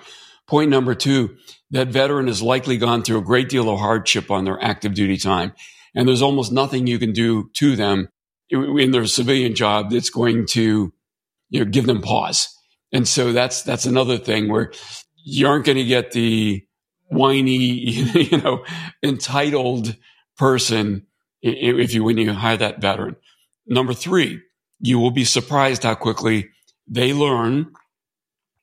Point 0.48 0.70
number 0.70 0.94
two, 0.94 1.38
that 1.72 1.88
veteran 1.88 2.28
has 2.28 2.42
likely 2.42 2.78
gone 2.78 3.04
through 3.04 3.20
a 3.20 3.24
great 3.24 3.50
deal 3.50 3.70
of 3.70 3.80
hardship 3.80 4.30
on 4.30 4.44
their 4.44 4.62
active 4.62 4.94
duty 4.94 5.18
time. 5.18 5.54
And 5.96 6.08
there's 6.08 6.22
almost 6.22 6.52
nothing 6.52 6.86
you 6.86 7.00
can 7.00 7.14
do 7.14 7.50
to 7.56 7.76
them 7.76 8.10
in 8.50 8.92
their 8.92 9.06
civilian 9.06 9.56
job 9.56 9.92
that's 9.92 10.10
going 10.10 10.48
to, 10.48 10.92
you 11.50 11.60
know, 11.60 11.70
give 11.70 11.86
them 11.86 12.02
pause. 12.02 12.50
And 12.92 13.08
so 13.08 13.32
that's, 13.34 13.62
that's 13.62 13.86
another 13.86 14.18
thing 14.18 14.50
where 14.50 14.72
you 15.16 15.48
aren't 15.48 15.66
going 15.66 15.78
to 15.78 15.84
get 15.84 16.12
the 16.12 16.66
whiny, 17.08 17.56
you 17.58 18.38
know, 18.38 18.66
entitled 19.04 19.96
person 20.38 21.06
if 21.42 21.94
you, 21.94 22.04
when 22.04 22.18
you 22.18 22.34
hire 22.34 22.58
that 22.58 22.82
veteran. 22.82 23.16
Number 23.68 23.94
three, 23.94 24.42
you 24.80 25.00
will 25.00 25.12
be 25.12 25.26
surprised 25.26 25.84
how 25.84 25.96
quickly 25.96 26.50
they 26.88 27.14
learn 27.14 27.72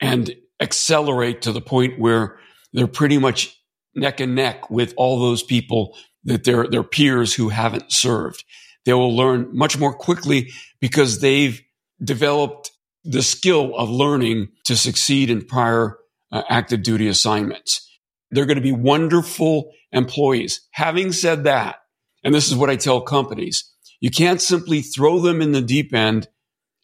and 0.00 0.34
accelerate 0.60 1.42
to 1.42 1.52
the 1.52 1.60
point 1.60 1.98
where 1.98 2.38
they're 2.72 2.86
pretty 2.86 3.18
much 3.18 3.56
neck 3.94 4.20
and 4.20 4.34
neck 4.34 4.70
with 4.70 4.92
all 4.96 5.20
those 5.20 5.42
people 5.42 5.96
that 6.24 6.44
they're 6.44 6.66
their 6.66 6.82
peers 6.82 7.34
who 7.34 7.48
haven't 7.48 7.92
served. 7.92 8.44
They 8.84 8.92
will 8.92 9.14
learn 9.14 9.48
much 9.52 9.78
more 9.78 9.94
quickly 9.94 10.50
because 10.80 11.20
they've 11.20 11.60
developed 12.02 12.70
the 13.06 13.22
skill 13.22 13.76
of 13.76 13.88
learning 13.90 14.48
to 14.64 14.76
succeed 14.76 15.30
in 15.30 15.44
prior 15.44 15.98
uh, 16.32 16.42
active 16.48 16.82
duty 16.82 17.08
assignments. 17.08 17.82
They're 18.30 18.46
going 18.46 18.56
to 18.56 18.62
be 18.62 18.72
wonderful 18.72 19.70
employees. 19.92 20.60
Having 20.72 21.12
said 21.12 21.44
that, 21.44 21.76
and 22.24 22.34
this 22.34 22.48
is 22.48 22.56
what 22.56 22.70
I 22.70 22.76
tell 22.76 23.00
companies, 23.00 23.72
you 24.00 24.10
can't 24.10 24.42
simply 24.42 24.82
throw 24.82 25.20
them 25.20 25.40
in 25.40 25.52
the 25.52 25.62
deep 25.62 25.94
end 25.94 26.28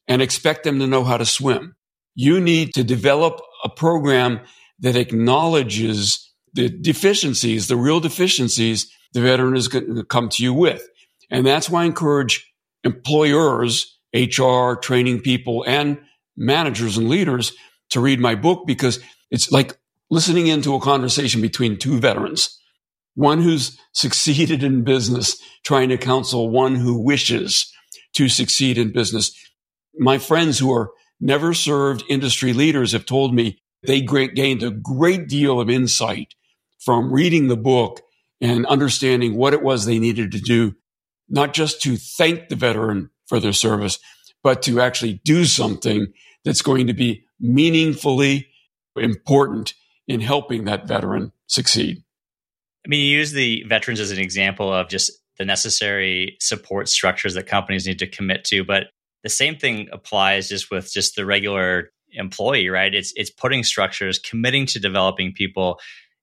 and 0.09 0.23
expect 0.23 0.65
them 0.65 0.79
to 0.79 0.87
know 0.87 1.05
how 1.05 1.17
to 1.17 1.27
swim. 1.27 1.75
You 2.15 2.41
need 2.41 2.75
to 2.75 2.85
develop 2.85 3.41
a 3.65 3.69
program 3.69 4.41
that 4.81 4.97
acknowledges 4.97 6.33
the 6.55 6.69
deficiencies, 6.69 7.69
the 7.69 7.77
real 7.77 8.01
deficiencies 8.01 8.91
the 9.13 9.21
veteran 9.21 9.57
is 9.57 9.69
going 9.69 9.95
to 9.95 10.05
come 10.05 10.29
to 10.31 10.43
you 10.43 10.55
with. 10.55 10.87
And 11.31 11.47
that's 11.47 11.69
why 11.69 11.83
I 11.83 11.87
encourage 11.87 12.51
employers, 12.85 13.99
HR, 14.15 14.75
training 14.75 15.21
people, 15.21 15.65
and 15.67 15.99
managers 16.37 16.97
and 16.97 17.09
leaders 17.09 17.53
to 17.91 18.01
read 18.01 18.21
my 18.21 18.35
book 18.35 18.65
because 18.67 19.01
it's 19.31 19.51
like 19.51 19.77
listening 20.11 20.47
into 20.47 20.75
a 20.75 20.81
conversation 20.81 21.41
between 21.41 21.79
two 21.79 21.99
veterans 21.99 22.59
one 23.15 23.43
who's 23.43 23.79
succeeded 23.93 24.63
in 24.63 24.85
business, 24.85 25.41
trying 25.65 25.91
to 25.91 25.99
counsel 25.99 26.49
one 26.49 26.75
who 26.75 26.99
wishes 26.99 27.71
to 28.15 28.29
succeed 28.29 28.79
in 28.79 28.93
business. 28.93 29.37
My 29.99 30.19
friends 30.19 30.59
who 30.59 30.73
are 30.73 30.91
never 31.21 31.55
served 31.55 32.05
industry 32.09 32.53
leaders 32.53 32.93
have 32.93 33.07
told 33.07 33.35
me 33.35 33.61
they 33.83 34.01
gained 34.01 34.63
a 34.63 34.71
great 34.71 35.29
deal 35.29 35.61
of 35.61 35.69
insight 35.69 36.35
from 36.81 37.13
reading 37.13 37.49
the 37.49 37.57
book 37.57 38.01
and 38.41 38.67
understanding 38.67 39.37
what 39.37 39.55
it 39.55 39.63
was 39.63 39.85
they 39.85 39.99
needed 39.99 40.33
to 40.33 40.41
do, 40.41 40.75
not 41.29 41.53
just 41.53 41.83
to 41.83 41.97
thank 41.97 42.49
the 42.49 42.57
veteran 42.57 43.11
for 43.27 43.39
their 43.39 43.53
service, 43.53 43.99
but 44.43 44.63
to 44.63 44.81
actually 44.81 45.21
do 45.25 45.45
something 45.45 46.13
that's 46.45 46.63
going 46.63 46.87
to 46.87 46.95
be 46.95 47.25
meaningfully 47.41 48.49
important 48.97 49.75
in 50.07 50.21
helping 50.21 50.65
that 50.65 50.87
veteran 50.87 51.33
succeed. 51.47 52.03
I 52.85 52.89
mean, 52.89 53.01
you 53.01 53.19
use 53.19 53.33
the 53.33 53.65
veterans 53.69 54.01
as 54.01 54.11
an 54.11 54.19
example 54.19 54.73
of 54.73 54.89
just 54.89 55.13
the 55.39 55.45
necessary 55.45 56.37
support 56.41 56.89
structures 56.89 57.35
that 57.35 57.47
companies 57.47 57.87
need 57.87 58.01
to 58.01 58.07
commit 58.07 58.45
to, 58.45 58.65
but 58.65 58.89
the 59.23 59.29
same 59.29 59.57
thing 59.57 59.89
applies 59.93 60.49
just 60.49 60.71
with 60.71 60.93
just 60.93 61.15
the 61.15 61.25
regular 61.25 61.93
employee, 62.13 62.69
right? 62.69 62.95
It's 62.95 63.13
it's 63.17 63.31
putting 63.31 63.65
structures, 63.65 64.19
committing 64.19 64.67
to 64.67 64.81
developing 64.81 65.33
people. 65.33 65.79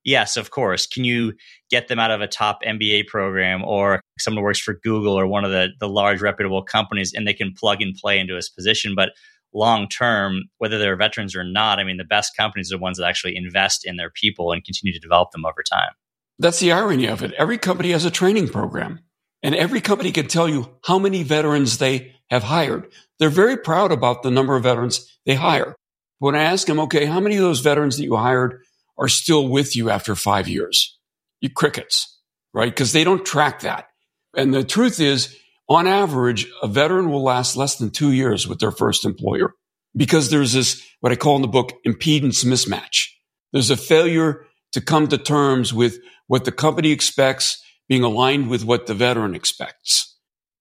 Yes, 0.10 0.38
of 0.38 0.50
course. 0.50 0.88
Can 0.88 1.04
you 1.04 1.34
get 1.70 1.88
them 1.88 2.00
out 2.00 2.10
of 2.10 2.20
a 2.20 2.28
top 2.28 2.64
MBA 2.64 3.06
program 3.06 3.64
or 3.64 4.02
someone 4.18 4.42
who 4.42 4.44
works 4.44 4.60
for 4.60 4.74
Google 4.74 5.14
or 5.14 5.28
one 5.28 5.46
of 5.46 5.52
the, 5.52 5.68
the 5.80 5.88
large 5.88 6.20
reputable 6.20 6.64
companies 6.64 7.14
and 7.14 7.28
they 7.28 7.34
can 7.34 7.54
plug 7.54 7.80
and 7.80 7.94
play 7.94 8.18
into 8.18 8.36
his 8.36 8.50
position? 8.50 8.96
But 8.96 9.12
long 9.54 9.88
term, 9.88 10.46
whether 10.58 10.80
they're 10.80 10.96
veterans 10.96 11.36
or 11.36 11.44
not, 11.44 11.78
I 11.78 11.84
mean, 11.84 11.98
the 11.98 12.04
best 12.04 12.36
companies 12.36 12.72
are 12.72 12.78
the 12.78 12.82
ones 12.82 12.98
that 12.98 13.06
actually 13.06 13.36
invest 13.36 13.86
in 13.86 13.98
their 13.98 14.10
people 14.10 14.52
and 14.52 14.66
continue 14.66 14.94
to 14.94 15.00
develop 15.00 15.30
them 15.30 15.46
over 15.46 15.62
time. 15.62 15.92
That's 16.40 16.60
the 16.60 16.72
irony 16.72 17.06
of 17.06 17.22
it. 17.22 17.32
Every 17.34 17.60
company 17.60 17.92
has 17.92 18.04
a 18.04 18.10
training 18.10 18.50
program, 18.50 19.02
and 19.44 19.54
every 19.54 19.80
company 19.80 20.12
can 20.12 20.26
tell 20.26 20.50
you 20.50 20.76
how 20.86 20.98
many 20.98 21.22
veterans 21.22 21.78
they 21.78 22.16
have 22.32 22.42
hired. 22.42 22.92
They're 23.20 23.30
very 23.30 23.58
proud 23.58 23.92
about 23.92 24.24
the 24.24 24.32
number 24.32 24.56
of 24.56 24.64
veterans 24.64 25.20
they 25.28 25.36
hire. 25.36 25.76
When 26.18 26.36
I 26.36 26.42
ask 26.42 26.66
them, 26.66 26.80
okay, 26.80 27.06
how 27.06 27.20
many 27.20 27.36
of 27.36 27.44
those 27.44 27.60
veterans 27.60 27.98
that 27.98 28.06
you 28.06 28.16
hired 28.16 28.64
are 29.00 29.08
still 29.08 29.48
with 29.48 29.76
you 29.76 29.90
after 29.90 30.16
five 30.16 30.48
years? 30.48 30.98
You 31.42 31.50
crickets, 31.50 32.20
right? 32.54 32.70
Because 32.70 32.92
they 32.92 33.04
don't 33.04 33.26
track 33.26 33.62
that. 33.62 33.88
And 34.36 34.54
the 34.54 34.64
truth 34.64 35.00
is, 35.00 35.36
on 35.70 35.88
average, 35.88 36.48
a 36.62 36.68
veteran 36.68 37.10
will 37.10 37.24
last 37.24 37.56
less 37.56 37.78
than 37.78 37.92
two 37.92 38.12
years 38.12 38.48
with 38.48 38.60
their 38.60 38.72
first 38.72 39.06
employer 39.06 39.54
because 39.96 40.30
there's 40.30 40.54
this, 40.54 40.86
what 41.00 41.12
I 41.12 41.16
call 41.16 41.36
in 41.36 41.42
the 41.42 41.48
book, 41.48 41.74
impedance 41.86 42.46
mismatch. 42.46 43.08
There's 43.54 43.70
a 43.70 43.78
failure 43.78 44.46
to 44.74 44.82
come 44.82 45.08
to 45.08 45.18
terms 45.18 45.74
with 45.74 46.00
what 46.28 46.46
the 46.46 46.52
company 46.52 46.92
expects 46.92 47.64
being 47.88 48.04
aligned 48.04 48.50
with 48.50 48.64
what 48.64 48.86
the 48.86 48.94
veteran 48.94 49.34
expects. 49.34 50.18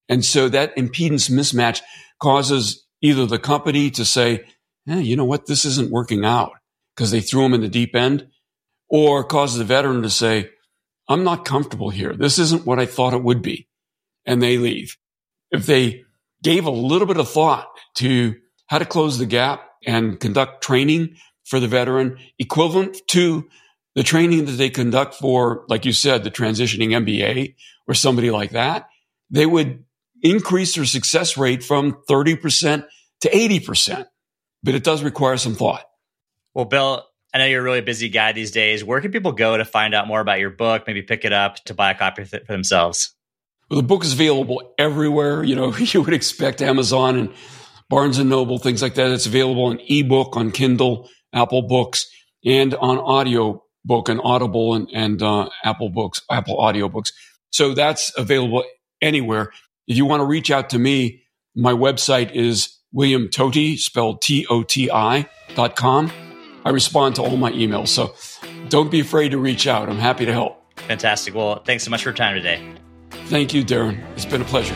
And 0.07 0.25
so 0.25 0.49
that 0.49 0.75
impedance 0.75 1.29
mismatch 1.29 1.81
causes 2.19 2.85
either 3.01 3.27
the 3.27 3.37
company 3.37 3.91
to 3.91 4.03
say, 4.03 4.45
eh, 4.87 4.99
you 4.99 5.15
know 5.15 5.25
what, 5.25 5.45
this 5.45 5.65
isn't 5.65 5.91
working 5.91 6.25
out 6.25 6.53
because 6.99 7.11
they 7.11 7.21
threw 7.21 7.45
him 7.45 7.53
in 7.53 7.61
the 7.61 7.69
deep 7.69 7.95
end, 7.95 8.27
or 8.89 9.23
causes 9.23 9.57
the 9.57 9.63
veteran 9.63 10.01
to 10.01 10.09
say, 10.09 10.49
I'm 11.07 11.23
not 11.23 11.45
comfortable 11.45 11.89
here. 11.89 12.13
This 12.13 12.37
isn't 12.37 12.65
what 12.65 12.77
I 12.77 12.85
thought 12.85 13.13
it 13.13 13.23
would 13.23 13.41
be. 13.41 13.69
And 14.25 14.43
they 14.43 14.57
leave. 14.57 14.97
If 15.49 15.65
they 15.65 16.03
gave 16.43 16.65
a 16.65 16.71
little 16.71 17.07
bit 17.07 17.15
of 17.15 17.29
thought 17.29 17.69
to 17.95 18.35
how 18.67 18.79
to 18.79 18.85
close 18.85 19.17
the 19.17 19.25
gap 19.25 19.65
and 19.87 20.19
conduct 20.19 20.61
training 20.61 21.15
for 21.45 21.61
the 21.61 21.69
veteran 21.69 22.17
equivalent 22.37 22.97
to 23.11 23.47
the 23.95 24.03
training 24.03 24.43
that 24.43 24.57
they 24.57 24.69
conduct 24.69 25.15
for, 25.15 25.63
like 25.69 25.85
you 25.85 25.93
said, 25.93 26.25
the 26.25 26.31
transitioning 26.31 26.89
MBA 26.89 27.55
or 27.87 27.93
somebody 27.93 28.29
like 28.29 28.51
that, 28.51 28.89
they 29.29 29.45
would 29.45 29.85
increase 30.21 30.75
their 30.75 30.83
success 30.83 31.37
rate 31.37 31.63
from 31.63 31.93
30% 32.09 32.85
to 33.21 33.29
80%. 33.29 34.05
But 34.63 34.75
it 34.75 34.83
does 34.83 35.01
require 35.01 35.37
some 35.37 35.55
thought. 35.55 35.85
Well, 36.59 36.65
Bill, 36.65 37.07
I 37.33 37.37
know 37.37 37.45
you're 37.45 37.61
a 37.61 37.63
really 37.63 37.79
busy 37.79 38.09
guy 38.09 38.33
these 38.33 38.51
days. 38.51 38.83
Where 38.83 38.99
can 38.99 39.13
people 39.13 39.31
go 39.31 39.55
to 39.55 39.63
find 39.63 39.93
out 39.93 40.07
more 40.07 40.19
about 40.19 40.39
your 40.39 40.49
book, 40.49 40.83
maybe 40.85 41.01
pick 41.01 41.23
it 41.23 41.31
up 41.31 41.55
to 41.67 41.73
buy 41.73 41.91
a 41.91 41.95
copy 41.97 42.25
for 42.25 42.39
themselves? 42.39 43.15
Well, 43.69 43.79
the 43.79 43.87
book 43.87 44.03
is 44.03 44.11
available 44.11 44.73
everywhere. 44.77 45.41
You 45.41 45.55
know, 45.55 45.73
you 45.77 46.01
would 46.01 46.13
expect 46.13 46.61
Amazon 46.61 47.17
and 47.17 47.33
Barnes 47.89 48.17
and 48.17 48.29
Noble, 48.29 48.57
things 48.57 48.81
like 48.81 48.95
that. 48.95 49.09
It's 49.11 49.25
available 49.25 49.67
on 49.67 49.79
ebook, 49.87 50.35
on 50.35 50.51
Kindle, 50.51 51.09
Apple 51.31 51.61
Books, 51.61 52.11
and 52.43 52.75
on 52.75 52.97
audio 52.97 53.63
book 53.85 54.09
and 54.09 54.19
Audible 54.21 54.75
and, 54.75 54.89
and 54.93 55.23
uh, 55.23 55.47
Apple 55.63 55.87
Books, 55.87 56.21
Apple 56.29 56.57
Audiobooks. 56.57 57.13
So 57.51 57.73
that's 57.73 58.11
available 58.17 58.65
anywhere. 59.01 59.53
If 59.87 59.95
you 59.95 60.05
want 60.05 60.19
to 60.19 60.25
reach 60.25 60.51
out 60.51 60.71
to 60.71 60.77
me, 60.77 61.23
my 61.55 61.71
website 61.71 62.33
is 62.33 62.77
William 62.91 63.29
Toti, 63.29 63.77
spelled 63.77 64.21
T 64.21 64.45
O 64.49 64.63
T 64.63 64.91
I 64.91 65.29
dot 65.55 65.77
com. 65.77 66.11
I 66.65 66.69
respond 66.69 67.15
to 67.15 67.23
all 67.23 67.37
my 67.37 67.51
emails. 67.51 67.87
So 67.89 68.13
don't 68.69 68.91
be 68.91 68.99
afraid 68.99 69.29
to 69.29 69.37
reach 69.37 69.67
out. 69.67 69.89
I'm 69.89 69.97
happy 69.97 70.25
to 70.25 70.33
help. 70.33 70.63
Fantastic. 70.75 71.35
Well, 71.35 71.61
thanks 71.63 71.83
so 71.83 71.91
much 71.91 72.03
for 72.03 72.09
your 72.09 72.15
time 72.15 72.35
today. 72.35 72.73
Thank 73.27 73.53
you, 73.53 73.63
Darren. 73.63 74.01
It's 74.15 74.25
been 74.25 74.41
a 74.41 74.45
pleasure. 74.45 74.75